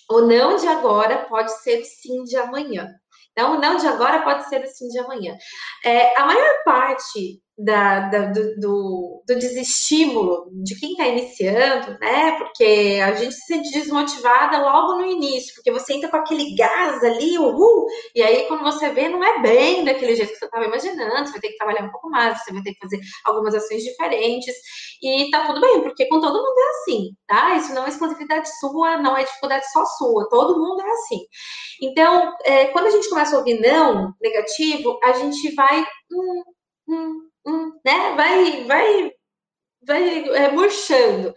[0.09, 2.87] o não de agora pode ser o sim de amanhã.
[3.31, 5.35] Então, o não de agora pode ser o sim de amanhã.
[5.83, 12.37] É, a maior parte da, da, do, do, do, desestímulo de quem está iniciando, né?
[12.37, 17.01] Porque a gente se sente desmotivada logo no início, porque você entra com aquele gás
[17.01, 20.65] ali, uhul, e aí quando você vê, não é bem daquele jeito que você estava
[20.65, 23.55] imaginando, você vai ter que trabalhar um pouco mais, você vai ter que fazer algumas
[23.55, 24.53] ações diferentes,
[25.01, 27.55] e tá tudo bem, porque com todo mundo é assim, tá?
[27.55, 31.19] Isso não é exclusividade sua, não é dificuldade só sua, todo mundo é assim.
[31.81, 35.85] Então, é, quando a gente começa a ouvir não negativo, a gente vai.
[36.11, 36.43] Hum,
[36.89, 37.24] hum,
[37.85, 38.15] né?
[38.15, 39.11] Vai, vai,
[39.85, 41.33] vai é, murchando.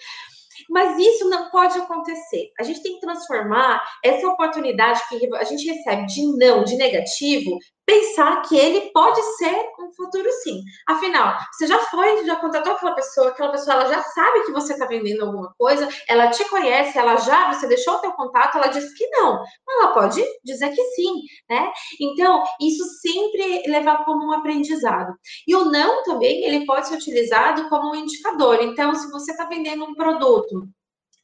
[0.70, 2.50] Mas isso não pode acontecer.
[2.58, 7.58] A gente tem que transformar essa oportunidade que a gente recebe de não, de negativo,
[7.88, 10.62] pensar que ele pode ser um futuro sim.
[10.86, 14.74] Afinal, você já foi, já contratou aquela pessoa, aquela pessoa ela já sabe que você
[14.74, 18.66] está vendendo alguma coisa, ela te conhece, ela já, você deixou o teu contato, ela
[18.66, 19.42] disse que não.
[19.66, 21.14] Ela pode dizer que sim,
[21.48, 21.72] né?
[21.98, 25.14] Então, isso sempre levar como um aprendizado.
[25.46, 28.58] E o não também, ele pode ser utilizado como um indicador.
[28.60, 30.68] Então, se você está vendendo um produto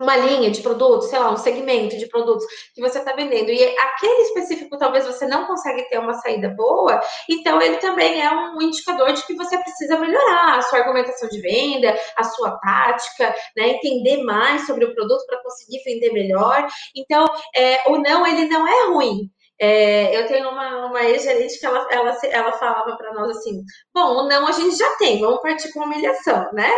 [0.00, 3.62] uma linha de produtos, sei lá, um segmento de produtos que você está vendendo e
[3.78, 8.60] aquele específico talvez você não consegue ter uma saída boa, então ele também é um
[8.60, 13.68] indicador de que você precisa melhorar a sua argumentação de venda, a sua tática, né,
[13.68, 16.66] entender mais sobre o produto para conseguir vender melhor.
[16.94, 17.24] Então,
[17.54, 19.30] é, o não ele não é ruim,
[19.60, 23.62] é, eu tenho uma, uma ex-gerente que ela, ela, ela falava para nós assim:
[23.94, 26.70] bom, o não a gente já tem, vamos partir para humilhação, né?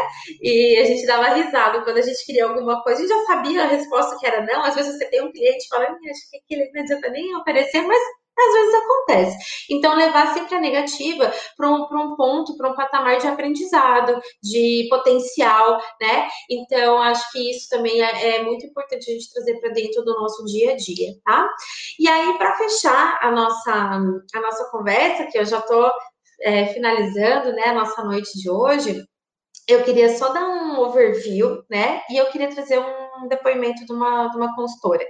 [0.43, 3.62] E a gente dava risada quando a gente queria alguma coisa, a gente já sabia
[3.64, 4.62] a resposta que era não.
[4.62, 7.83] Às vezes você tem um cliente que fala, acho que aquele não adianta nem oferecer,
[7.83, 8.01] mas
[8.39, 9.37] às vezes acontece.
[9.70, 14.87] Então, levar sempre a negativa para um, um ponto, para um patamar de aprendizado, de
[14.91, 16.28] potencial, né?
[16.51, 20.14] Então, acho que isso também é, é muito importante a gente trazer para dentro do
[20.14, 21.49] nosso dia a dia, tá?
[21.99, 25.91] E aí, para fechar a nossa, a nossa conversa, que eu já estou
[26.43, 29.03] é, finalizando, né, a nossa noite de hoje,
[29.68, 32.03] eu queria só dar um overview, né?
[32.11, 35.05] E eu queria trazer um depoimento de uma, de uma consultora.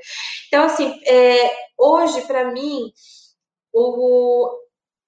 [0.47, 2.93] Então, assim, é, hoje, para mim,
[3.73, 4.51] o,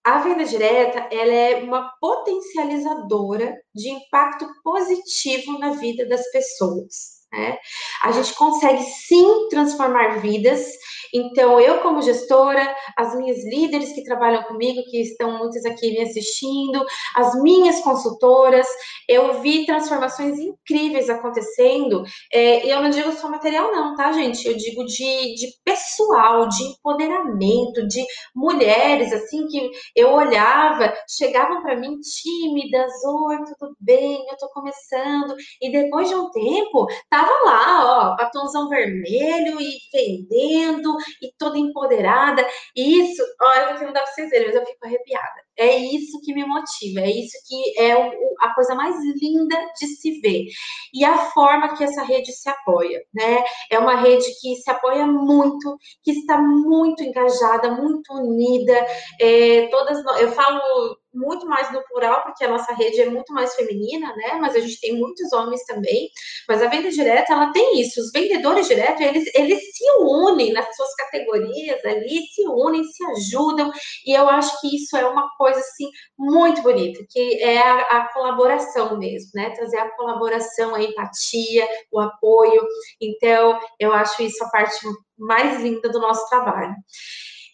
[0.04, 7.18] a venda direta ela é uma potencializadora de impacto positivo na vida das pessoas.
[7.32, 7.58] Né?
[8.02, 10.66] A gente consegue sim transformar vidas.
[11.12, 16.02] Então, eu, como gestora, as minhas líderes que trabalham comigo, que estão muitas aqui me
[16.02, 16.84] assistindo,
[17.14, 18.66] as minhas consultoras,
[19.08, 22.04] eu vi transformações incríveis acontecendo.
[22.32, 24.46] É, e eu não digo só material, não, tá, gente?
[24.46, 28.04] Eu digo de, de pessoal, de empoderamento, de
[28.34, 34.26] mulheres, assim, que eu olhava, chegavam para mim tímidas: Oi, tudo bem?
[34.30, 35.34] Eu tô começando.
[35.60, 42.46] E depois de um tempo, tava lá, ó, batomzão vermelho e vendendo e toda empoderada.
[42.74, 45.48] E isso, ó, eu não dar pra vocês verem, mas eu fico arrepiada.
[45.56, 49.86] É isso que me motiva, é isso que é o, a coisa mais linda de
[49.86, 50.46] se ver.
[50.94, 53.42] E a forma que essa rede se apoia, né?
[53.70, 58.86] É uma rede que se apoia muito, que está muito engajada, muito unida.
[59.20, 63.54] É, todas, eu falo muito mais no plural, porque a nossa rede é muito mais
[63.54, 64.34] feminina, né?
[64.40, 66.08] Mas a gente tem muitos homens também.
[66.48, 68.00] Mas a venda direta, ela tem isso.
[68.00, 73.70] Os vendedores diretos, eles, eles se unem nas suas categorias ali, se unem, se ajudam.
[74.06, 78.12] E eu acho que isso é uma coisa, assim, muito bonita, que é a, a
[78.12, 79.50] colaboração mesmo, né?
[79.50, 82.62] Trazer a colaboração, a empatia, o apoio.
[83.00, 84.78] Então, eu acho isso a parte
[85.18, 86.74] mais linda do nosso trabalho.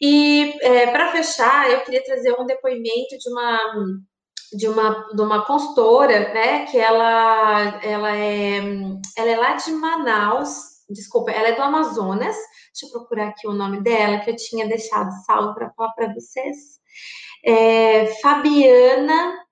[0.00, 3.74] E é, para fechar, eu queria trazer um depoimento de uma
[4.54, 8.58] de uma, de uma consultora, né, que ela, ela, é,
[9.16, 13.52] ela é lá de Manaus, desculpa, ela é do Amazonas, deixa eu procurar aqui o
[13.52, 16.56] nome dela, que eu tinha deixado salvo para falar para vocês,
[17.44, 19.44] é, Fabiana,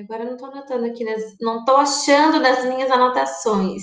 [0.00, 1.04] agora eu não estou anotando aqui,
[1.40, 3.82] não estou achando nas minhas anotações,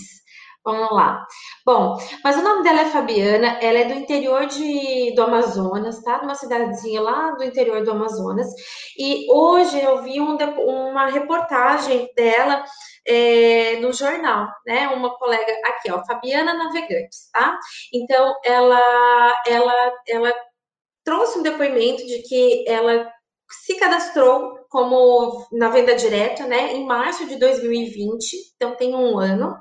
[0.66, 1.28] Vamos lá.
[1.66, 6.20] Bom, mas o nome dela é Fabiana, ela é do interior de, do Amazonas, tá?
[6.20, 8.48] Numa cidadezinha lá do interior do Amazonas.
[8.98, 12.64] E hoje eu vi um, uma reportagem dela
[13.06, 14.88] é, no jornal, né?
[14.88, 17.60] Uma colega aqui, ó, Fabiana Navegantes, tá?
[17.94, 20.34] Então, ela, ela, ela
[21.04, 23.12] trouxe um depoimento de que ela
[23.66, 29.56] se cadastrou como na venda direta, né, em março de 2020, então tem um ano,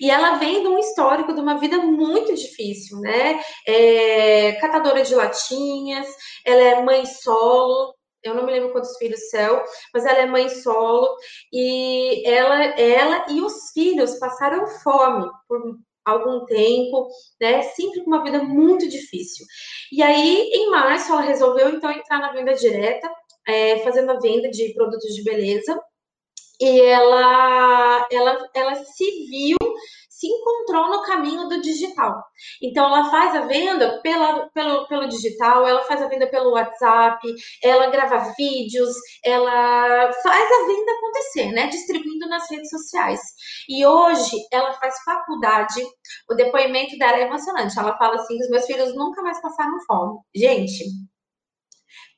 [0.00, 5.14] e ela vem de um histórico de uma vida muito difícil, né, é, catadora de
[5.14, 6.06] latinhas,
[6.46, 9.62] ela é mãe solo, eu não me lembro quantos filhos são,
[9.92, 11.14] mas ela é mãe solo,
[11.52, 15.60] e ela, ela e os filhos passaram fome por
[16.06, 17.08] algum tempo,
[17.40, 17.62] né?
[17.62, 19.44] Sempre com uma vida muito difícil.
[19.92, 23.10] E aí, em março, ela resolveu então entrar na venda direta
[23.46, 25.78] é, fazendo a venda de produtos de beleza
[26.60, 29.56] e ela, ela, ela se viu,
[30.08, 32.22] se encontrou no caminho do digital.
[32.62, 37.20] Então, ela faz a venda pela, pelo, pelo digital, ela faz a venda pelo WhatsApp,
[37.62, 41.66] ela grava vídeos, ela faz a venda acontecer, né?
[41.66, 43.20] Distribuindo nas redes sociais.
[43.68, 45.82] E hoje, ela faz faculdade,
[46.30, 47.78] o depoimento dela é emocionante.
[47.78, 50.18] Ela fala assim: os meus filhos nunca mais passaram fome.
[50.34, 50.84] Gente,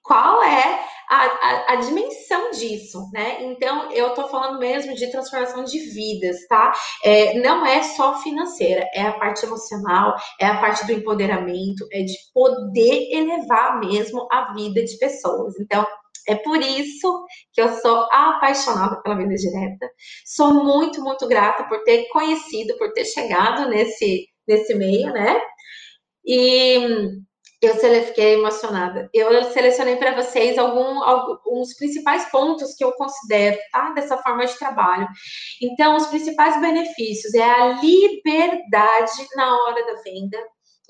[0.07, 3.45] qual é a, a, a, dimensão disso, né?
[3.45, 6.73] Então, eu tô falando mesmo de transformação de vidas, tá?
[7.03, 12.03] É, não é só financeira, é a parte emocional, é a parte do empoderamento, é
[12.03, 15.55] de poder elevar mesmo a vida de pessoas.
[15.61, 15.87] Então,
[16.29, 19.89] É por isso que eu sou apaixonada pela venda direta.
[20.25, 25.41] Sou muito, muito grata por ter conhecido, por ter chegado nesse, nesse meio, né?
[26.25, 26.81] E
[27.63, 29.09] eu fiquei emocionada.
[29.13, 33.91] Eu selecionei para vocês algum, alguns principais pontos que eu considero, tá?
[33.91, 35.09] Dessa forma de trabalho.
[35.63, 40.39] Então, os principais benefícios é a liberdade na hora da venda,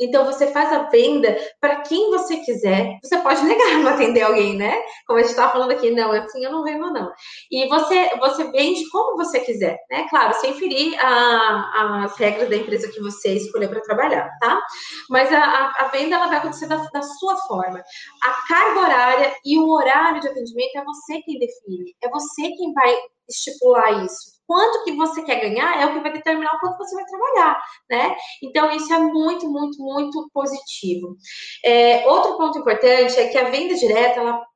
[0.01, 2.99] então você faz a venda para quem você quiser.
[3.03, 4.77] Você pode negar não atender alguém, né?
[5.07, 7.11] Como a gente estava falando aqui, não, assim eu não vendo, não.
[7.51, 10.07] E você, você vende como você quiser, né?
[10.09, 14.61] Claro, sem ferir a, as regras da empresa que você escolher para trabalhar, tá?
[15.09, 17.83] Mas a, a, a, venda ela vai acontecer da, da sua forma.
[18.23, 21.95] A carga horária e o horário de atendimento é você quem define.
[22.03, 22.97] É você quem vai
[23.29, 26.95] estipular isso quanto que você quer ganhar é o que vai determinar o quanto você
[26.95, 28.17] vai trabalhar, né?
[28.43, 31.17] Então, isso é muito, muito, muito positivo.
[31.65, 34.47] É, outro ponto importante é que a venda direta, ela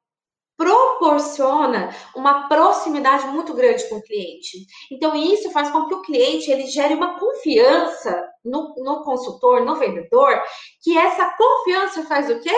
[0.57, 4.67] proporciona uma proximidade muito grande com o cliente.
[4.93, 9.77] Então, isso faz com que o cliente ele gere uma confiança no, no consultor, no
[9.77, 10.43] vendedor,
[10.83, 12.55] que essa confiança faz o quê?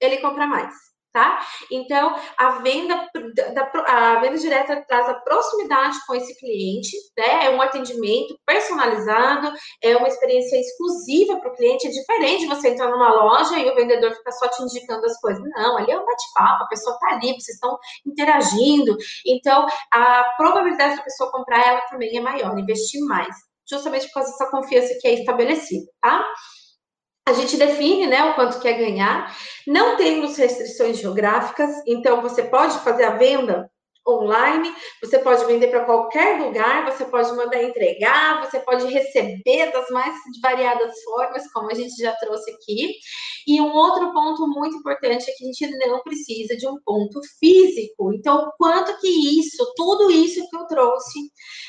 [0.00, 1.40] Ele compra mais tá?
[1.70, 3.08] Então, a venda,
[3.54, 7.46] da, a venda direta traz a proximidade com esse cliente, né?
[7.46, 9.52] É um atendimento personalizado,
[9.82, 11.86] é uma experiência exclusiva para o cliente.
[11.86, 15.20] É diferente de você entrar numa loja e o vendedor fica só te indicando as
[15.20, 15.42] coisas.
[15.54, 18.96] Não, ali é um bate-papo, a pessoa está ali, vocês estão interagindo.
[19.26, 23.34] Então, a probabilidade da pessoa comprar ela também é maior, investir mais.
[23.68, 26.24] Justamente por causa dessa confiança que é estabelecida, tá?
[27.26, 29.36] A gente define né, o quanto quer ganhar.
[29.66, 33.70] Não temos restrições geográficas, então você pode fazer a venda
[34.06, 39.88] online, você pode vender para qualquer lugar, você pode mandar entregar, você pode receber das
[39.90, 42.96] mais variadas formas, como a gente já trouxe aqui.
[43.46, 47.20] E um outro ponto muito importante é que a gente não precisa de um ponto
[47.38, 48.12] físico.
[48.12, 51.18] Então, quanto que isso, tudo isso que eu trouxe,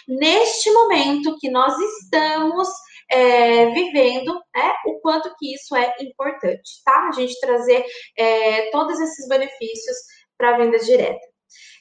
[0.08, 2.68] neste momento que nós estamos
[3.10, 7.10] é, vivendo, né, o quanto que isso é importante, tá?
[7.10, 7.86] A gente trazer
[8.18, 9.98] é, todos esses benefícios
[10.38, 11.26] para a venda direta.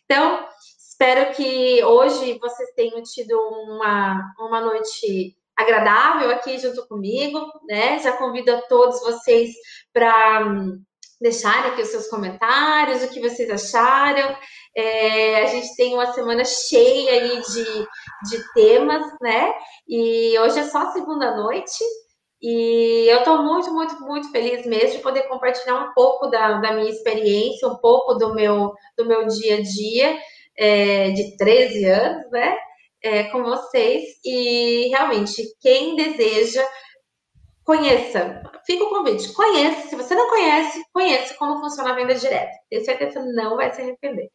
[0.04, 0.46] Então,
[0.78, 7.98] espero que hoje vocês tenham tido uma, uma noite agradável aqui junto comigo, né?
[7.98, 9.52] Já convido a todos vocês
[9.92, 10.44] para
[11.22, 14.36] deixarem aqui os seus comentários, o que vocês acharam.
[14.76, 17.64] É, a gente tem uma semana cheia aí de,
[18.28, 19.52] de temas, né?
[19.88, 21.84] E hoje é só segunda noite.
[22.42, 26.72] E eu estou muito, muito, muito feliz mesmo de poder compartilhar um pouco da, da
[26.72, 30.18] minha experiência, um pouco do meu, do meu dia a dia,
[30.58, 32.56] é, de 13 anos, né?
[33.04, 34.02] É, com vocês.
[34.24, 36.66] E realmente, quem deseja,
[37.64, 38.42] conheça.
[38.66, 39.88] Fica o convite, conheça.
[39.88, 42.52] Se você não conhece, conheça como funciona a venda direta.
[42.70, 44.30] Tenho certeza que não vai se arrepender.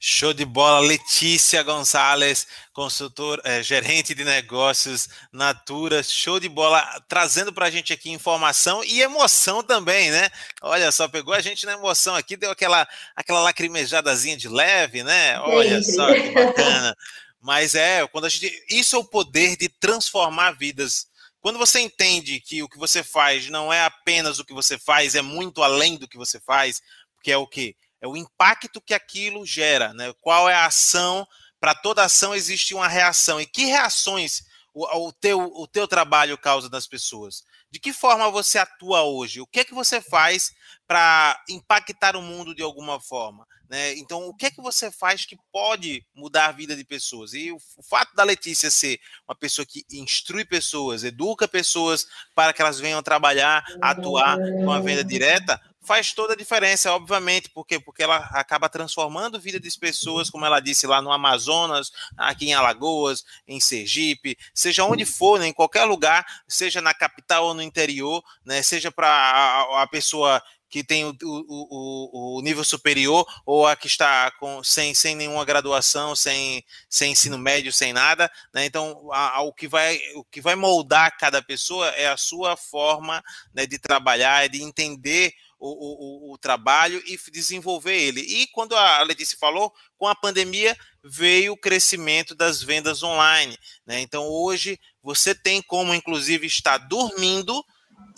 [0.00, 7.52] Show de bola, Letícia Gonçalves, consultor, é, gerente de negócios Natura, show de bola, trazendo
[7.52, 10.30] para a gente aqui informação e emoção também, né?
[10.62, 15.40] Olha só, pegou a gente na emoção aqui, deu aquela, aquela lacrimejadazinha de leve, né?
[15.40, 15.92] Olha Sim.
[15.92, 16.96] só que bacana.
[17.40, 21.08] Mas é, quando a gente, isso é o poder de transformar vidas.
[21.48, 25.14] Quando você entende que o que você faz não é apenas o que você faz,
[25.14, 26.82] é muito além do que você faz,
[27.14, 30.12] porque é o que é o impacto que aquilo gera, né?
[30.20, 31.26] Qual é a ação?
[31.58, 33.40] Para toda ação existe uma reação.
[33.40, 34.42] E que reações
[34.74, 37.42] o, o, teu, o teu trabalho causa das pessoas?
[37.70, 39.40] De que forma você atua hoje?
[39.40, 40.52] O que é que você faz
[40.88, 43.46] para impactar o mundo de alguma forma?
[43.68, 43.94] Né?
[43.98, 47.34] Então, o que é que você faz que pode mudar a vida de pessoas?
[47.34, 52.54] E o, o fato da Letícia ser uma pessoa que instrui pessoas, educa pessoas para
[52.54, 57.80] que elas venham trabalhar, atuar com a venda direta, faz toda a diferença, obviamente, porque
[57.80, 62.50] porque ela acaba transformando a vida das pessoas, como ela disse lá no Amazonas, aqui
[62.50, 67.54] em Alagoas, em Sergipe, seja onde for, né, em qualquer lugar, seja na capital ou
[67.54, 73.26] no interior, né, seja para a, a, pessoa que tem o, o, o, nível superior
[73.46, 78.30] ou a que está com, sem, sem nenhuma graduação, sem, sem ensino médio, sem nada.
[78.52, 78.66] Né?
[78.66, 82.56] Então, a, a, o, que vai, o que vai moldar cada pessoa é a sua
[82.56, 83.22] forma
[83.54, 88.20] né, de trabalhar, de entender o, o, o, trabalho e desenvolver ele.
[88.20, 93.58] E quando a Letícia falou, com a pandemia veio o crescimento das vendas online.
[93.84, 94.00] Né?
[94.00, 97.64] Então hoje você tem como, inclusive, estar dormindo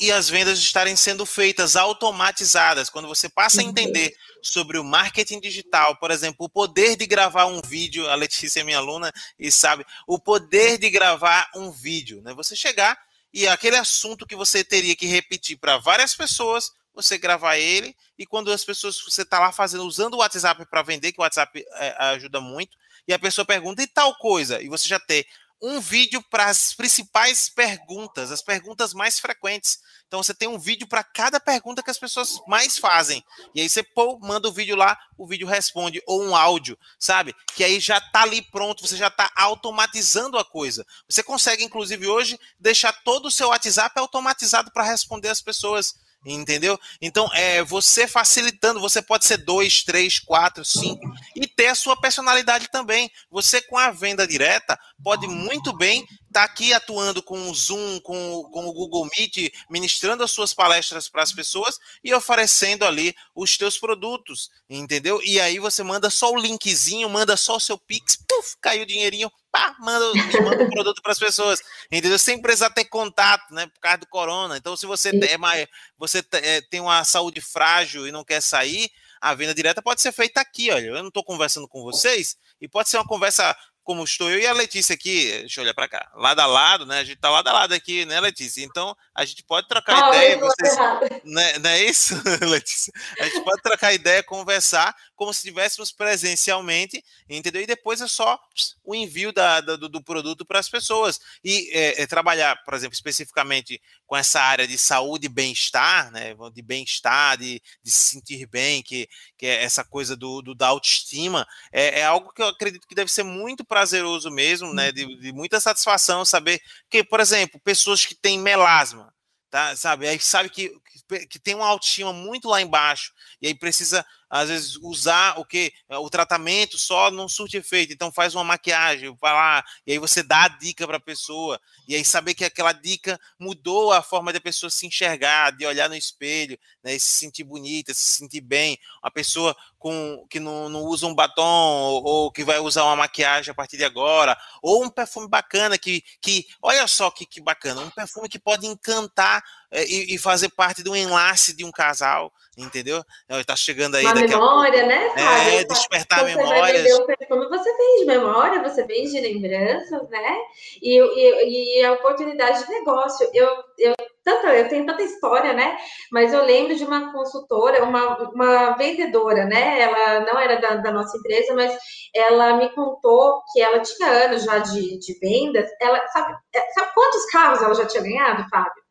[0.01, 2.89] e as vendas estarem sendo feitas automatizadas.
[2.89, 7.45] Quando você passa a entender sobre o marketing digital, por exemplo, o poder de gravar
[7.45, 12.23] um vídeo, a Letícia é minha aluna e sabe, o poder de gravar um vídeo,
[12.23, 12.33] né?
[12.33, 12.99] Você chegar
[13.33, 18.25] e aquele assunto que você teria que repetir para várias pessoas, você gravar ele e
[18.25, 21.63] quando as pessoas você está lá fazendo, usando o WhatsApp para vender, que o WhatsApp
[21.75, 22.77] é, ajuda muito,
[23.07, 25.27] e a pessoa pergunta e tal coisa, e você já ter
[25.63, 29.79] um vídeo para as principais perguntas, as perguntas mais frequentes.
[30.07, 33.25] Então você tem um vídeo para cada pergunta que as pessoas mais fazem.
[33.55, 37.35] E aí você pô, manda o vídeo lá, o vídeo responde, ou um áudio, sabe?
[37.55, 40.87] Que aí já está ali pronto, você já está automatizando a coisa.
[41.09, 45.95] Você consegue, inclusive, hoje, deixar todo o seu WhatsApp automatizado para responder as pessoas.
[46.25, 46.79] Entendeu?
[47.01, 51.99] Então, é você facilitando, você pode ser dois, três, quatro, cinco e ter a sua
[51.99, 53.11] personalidade também.
[53.31, 58.01] Você, com a venda direta, pode muito bem estar tá aqui atuando com o Zoom,
[58.01, 63.15] com, com o Google Meet, ministrando as suas palestras para as pessoas e oferecendo ali
[63.35, 65.23] os teus produtos, entendeu?
[65.25, 68.87] E aí você manda só o linkzinho, manda só o seu Pix, puf, caiu o
[68.87, 70.07] dinheirinho, pá, manda,
[70.43, 72.19] manda o produto para as pessoas, entendeu?
[72.19, 73.67] Sem precisar ter contato, né?
[73.67, 74.57] Por causa do corona.
[74.57, 75.67] Então, se você, é mais,
[75.99, 78.91] você é, tem uma saúde frágil e não quer sair,
[79.21, 80.87] a venda direta pode ser feita aqui, olha.
[80.87, 84.47] Eu não estou conversando com vocês e pode ser uma conversa como estou eu e
[84.47, 87.01] a Letícia aqui, deixa eu olhar para cá, lado a lado, né?
[87.01, 88.63] A gente tá lado a lado aqui, né, Letícia?
[88.63, 90.39] Então a gente pode trocar ah, ideia.
[90.39, 90.77] Vocês...
[91.25, 92.15] Não, é, não é isso,
[92.47, 92.93] Letícia?
[93.19, 97.61] A gente pode trocar ideia, conversar, como se estivéssemos presencialmente, entendeu?
[97.61, 98.41] E depois é só
[98.83, 101.21] o envio da, do, do, produto para as pessoas.
[101.45, 106.35] E é, é, trabalhar, por exemplo, especificamente com essa área de saúde e bem-estar, né?
[106.55, 110.69] De bem-estar, de, de, se sentir bem, que, que é essa coisa do, do da
[110.69, 114.91] autoestima, é, é, algo que eu acredito que deve ser muito prazeroso mesmo, né?
[114.91, 119.13] De, de muita satisfação saber que, por exemplo, pessoas que têm melasma,
[119.51, 119.77] tá?
[119.77, 120.09] Sabe?
[120.09, 120.73] Aí sabe que,
[121.11, 123.13] que, que tem uma autoestima muito lá embaixo
[123.43, 128.13] e aí precisa às vezes usar o que o tratamento só não surte efeito, então
[128.13, 131.97] faz uma maquiagem, vai lá, e aí você dá a dica para a pessoa, e
[131.97, 135.97] aí saber que aquela dica mudou a forma da pessoa se enxergar, de olhar no
[135.97, 141.07] espelho, né, se sentir bonita, se sentir bem, uma pessoa com que não, não usa
[141.07, 144.91] um batom ou, ou, que vai usar uma maquiagem a partir de agora, ou um
[144.91, 149.60] perfume bacana que, que olha só que, que bacana, um perfume que pode encantar é,
[149.73, 153.05] e, e, fazer parte de um enlace de um casal, entendeu?
[153.29, 154.87] Está chegando aí Uma memória, a...
[154.87, 155.09] né?
[155.11, 155.57] Sabe?
[155.57, 156.83] É, despertar você memórias.
[156.83, 160.39] Vai o perfume, você vende memória, você vende lembranças, né?
[160.83, 163.31] E, e, e a oportunidade de negócio.
[163.33, 163.49] Eu,
[163.79, 163.95] eu,
[164.25, 165.79] tanto, eu tenho tanta história, né?
[166.11, 169.81] Mas eu lembro de uma consultora, uma, uma vendedora, né?
[169.83, 171.79] Ela não era da, da nossa empresa, mas
[172.15, 175.71] ela me contou que ela tinha anos já de, de vendas.
[175.81, 178.90] Ela sabe, é, sabe quantos carros ela já tinha ganhado, Fábio?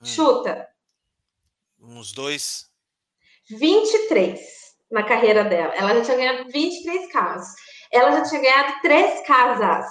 [0.00, 0.06] Hum.
[0.06, 0.68] Chuta.
[1.78, 2.70] Uns dois.
[3.50, 4.40] 23
[4.90, 5.74] na carreira dela.
[5.74, 7.54] Ela já tinha ganhado 23 casas.
[7.92, 9.86] Ela já tinha ganhado três casas,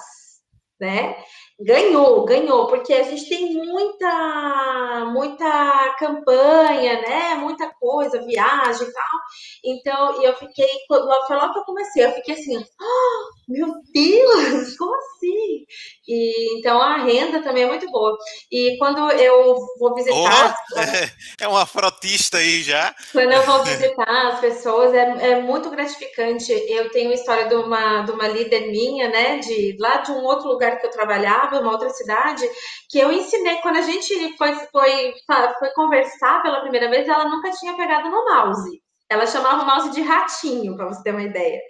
[0.80, 1.22] né?
[1.62, 7.34] Ganhou, ganhou, porque a gente tem muita, muita campanha, né?
[7.34, 9.18] Muita coisa, viagem e tal.
[9.64, 14.94] Então, eu fiquei, foi logo que eu comecei, eu fiquei assim, oh, meu Deus, como
[14.94, 15.66] assim?
[16.08, 18.16] E, então a renda também é muito boa.
[18.50, 20.54] E quando eu vou visitar.
[20.72, 22.94] Oh, é, é uma frotista aí já.
[23.12, 26.52] Quando eu vou visitar as pessoas, é, é muito gratificante.
[26.68, 29.38] Eu tenho a história de uma, de uma líder minha, né?
[29.38, 32.48] De lá de um outro lugar que eu trabalhava, uma outra cidade,
[32.88, 33.56] que eu ensinei.
[33.56, 35.14] Quando a gente foi, foi,
[35.58, 38.80] foi conversar pela primeira vez, ela nunca tinha pegado no mouse.
[39.10, 41.60] Ela chamava o mouse de ratinho, para você ter uma ideia.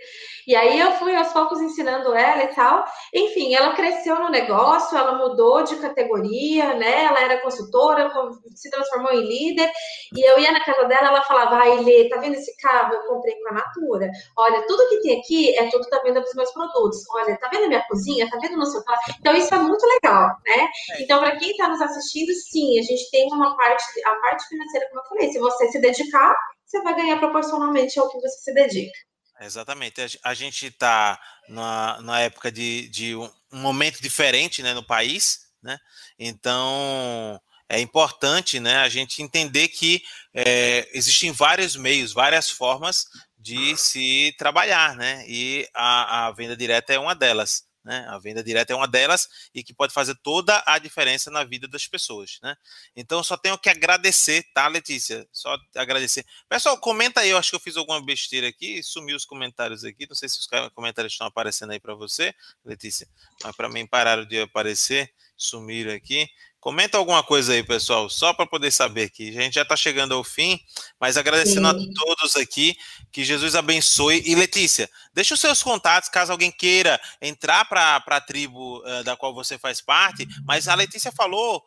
[0.46, 2.84] E aí eu fui aos poucos ensinando ela e tal.
[3.14, 7.04] Enfim, ela cresceu no negócio, ela mudou de categoria, né?
[7.04, 8.10] Ela era consultora,
[8.54, 9.70] se transformou em líder.
[10.16, 12.94] E eu ia na casa dela, ela falava: Ai, Lê, tá vendo esse cabo?
[12.94, 14.10] Eu comprei com a Natura.
[14.36, 16.98] Olha, tudo que tem aqui é tudo da venda dos meus produtos.
[17.14, 18.28] Olha, tá vendo a minha cozinha?
[18.28, 18.82] Tá vendo no seu
[19.20, 20.68] Então, isso é muito legal, né?
[20.92, 21.02] É.
[21.02, 24.88] Então, para quem está nos assistindo, sim, a gente tem uma parte, a parte financeira,
[24.88, 26.34] como eu falei, se você se dedicar,
[26.70, 28.98] você vai ganhar proporcionalmente ao que você se dedica.
[29.40, 30.18] Exatamente.
[30.22, 35.78] A gente está na, na época de, de um momento diferente né, no país, né?
[36.18, 40.02] Então é importante né, a gente entender que
[40.34, 43.06] é, existem vários meios, várias formas
[43.38, 45.24] de se trabalhar, né?
[45.26, 47.64] E a, a venda direta é uma delas.
[47.84, 48.06] Né?
[48.08, 51.66] A venda direta é uma delas e que pode fazer toda a diferença na vida
[51.66, 52.38] das pessoas.
[52.42, 52.54] Né?
[52.94, 55.26] Então, só tenho que agradecer, tá, Letícia?
[55.32, 56.24] Só agradecer.
[56.48, 57.30] Pessoal, comenta aí.
[57.30, 58.82] Eu acho que eu fiz alguma besteira aqui.
[58.82, 60.06] Sumiu os comentários aqui.
[60.08, 63.08] Não sei se os comentários estão aparecendo aí para você, Letícia.
[63.42, 65.12] Mas para mim pararam de aparecer.
[65.40, 66.28] Sumiram aqui.
[66.60, 69.30] Comenta alguma coisa aí, pessoal, só para poder saber aqui.
[69.30, 70.60] A gente já está chegando ao fim,
[71.00, 71.90] mas agradecendo Sim.
[71.90, 72.76] a todos aqui,
[73.10, 74.22] que Jesus abençoe.
[74.26, 79.16] E Letícia, deixa os seus contatos, caso alguém queira entrar para a tribo uh, da
[79.16, 80.28] qual você faz parte.
[80.44, 81.64] Mas a Letícia falou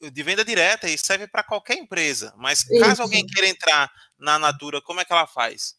[0.00, 2.34] de venda direta e serve para qualquer empresa.
[2.36, 3.02] Mas caso Isso.
[3.02, 3.88] alguém queira entrar
[4.18, 5.76] na Natura, como é que ela faz?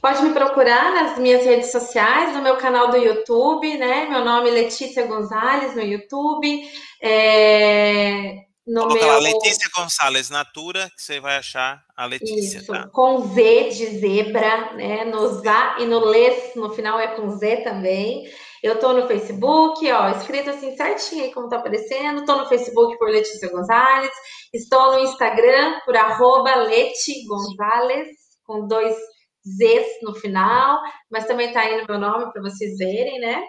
[0.00, 4.06] Pode me procurar nas minhas redes sociais, no meu canal do YouTube, né?
[4.08, 6.62] Meu nome é Letícia Gonzalez no YouTube.
[7.02, 8.46] É...
[8.66, 9.12] No Coloca meu...
[9.12, 12.88] lá, Letícia Gonçalves Natura, que você vai achar a Letícia, Isso, tá?
[12.92, 15.04] com Z de zebra, né?
[15.04, 18.28] No ZA e no LES, no final é com Z também.
[18.60, 22.24] Eu tô no Facebook, ó, escrito assim certinho aí como tá aparecendo.
[22.24, 24.10] Tô no Facebook por Letícia Gonzalez.
[24.52, 28.08] Estou no Instagram por arroba Leti Gonzalez,
[28.44, 28.96] com dois
[29.46, 30.80] Zs no final,
[31.10, 33.42] mas também tá aí no meu nome para vocês verem, né?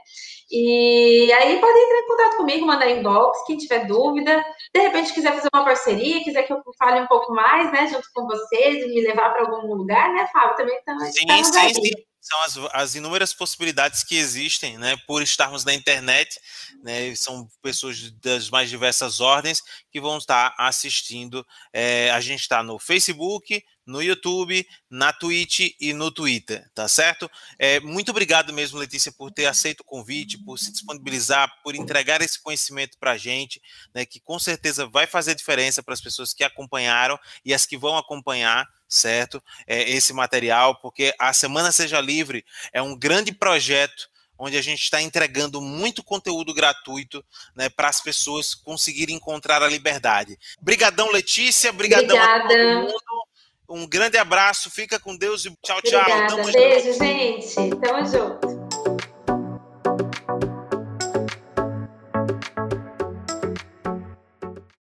[0.50, 4.44] E aí podem entrar em contato comigo, mandar inbox, quem tiver dúvida.
[4.74, 8.08] De repente quiser fazer uma parceria, quiser que eu fale um pouco mais, né, junto
[8.14, 10.56] com vocês e me levar para algum lugar, né, Fábio?
[10.56, 11.92] Também tá, sim, sim, sim.
[12.22, 16.38] São as, as, inúmeras possibilidades que existem, né, por estarmos na internet,
[16.84, 21.46] né, são pessoas das mais diversas ordens que vão estar assistindo.
[21.72, 27.32] É, a gente está no Facebook, no YouTube, na Twitch e no Twitter, tá certo?
[27.58, 32.22] É, muito obrigado mesmo, Letícia, por ter aceito o convite, por se disponibilizar, por entregar
[32.22, 33.62] esse conhecimento para a gente,
[33.96, 37.78] né, que com certeza vai fazer diferença para as pessoas que acompanharam e as que
[37.78, 39.42] vão acompanhar, certo?
[39.66, 44.84] É, esse material, porque a Semana Seja Livre é um grande projeto onde a gente
[44.84, 47.24] está entregando muito conteúdo gratuito
[47.56, 50.38] né, para as pessoas conseguirem encontrar a liberdade.
[50.62, 51.72] Brigadão, Letícia.
[51.74, 52.44] Brigadão Obrigada.
[52.44, 53.27] a todo mundo.
[53.70, 56.00] Um grande abraço, fica com Deus e tchau, tchau.
[56.00, 56.36] Obrigada.
[56.36, 57.04] Tamo Beijo, junto.
[57.04, 57.76] gente.
[57.82, 58.57] Tamo junto.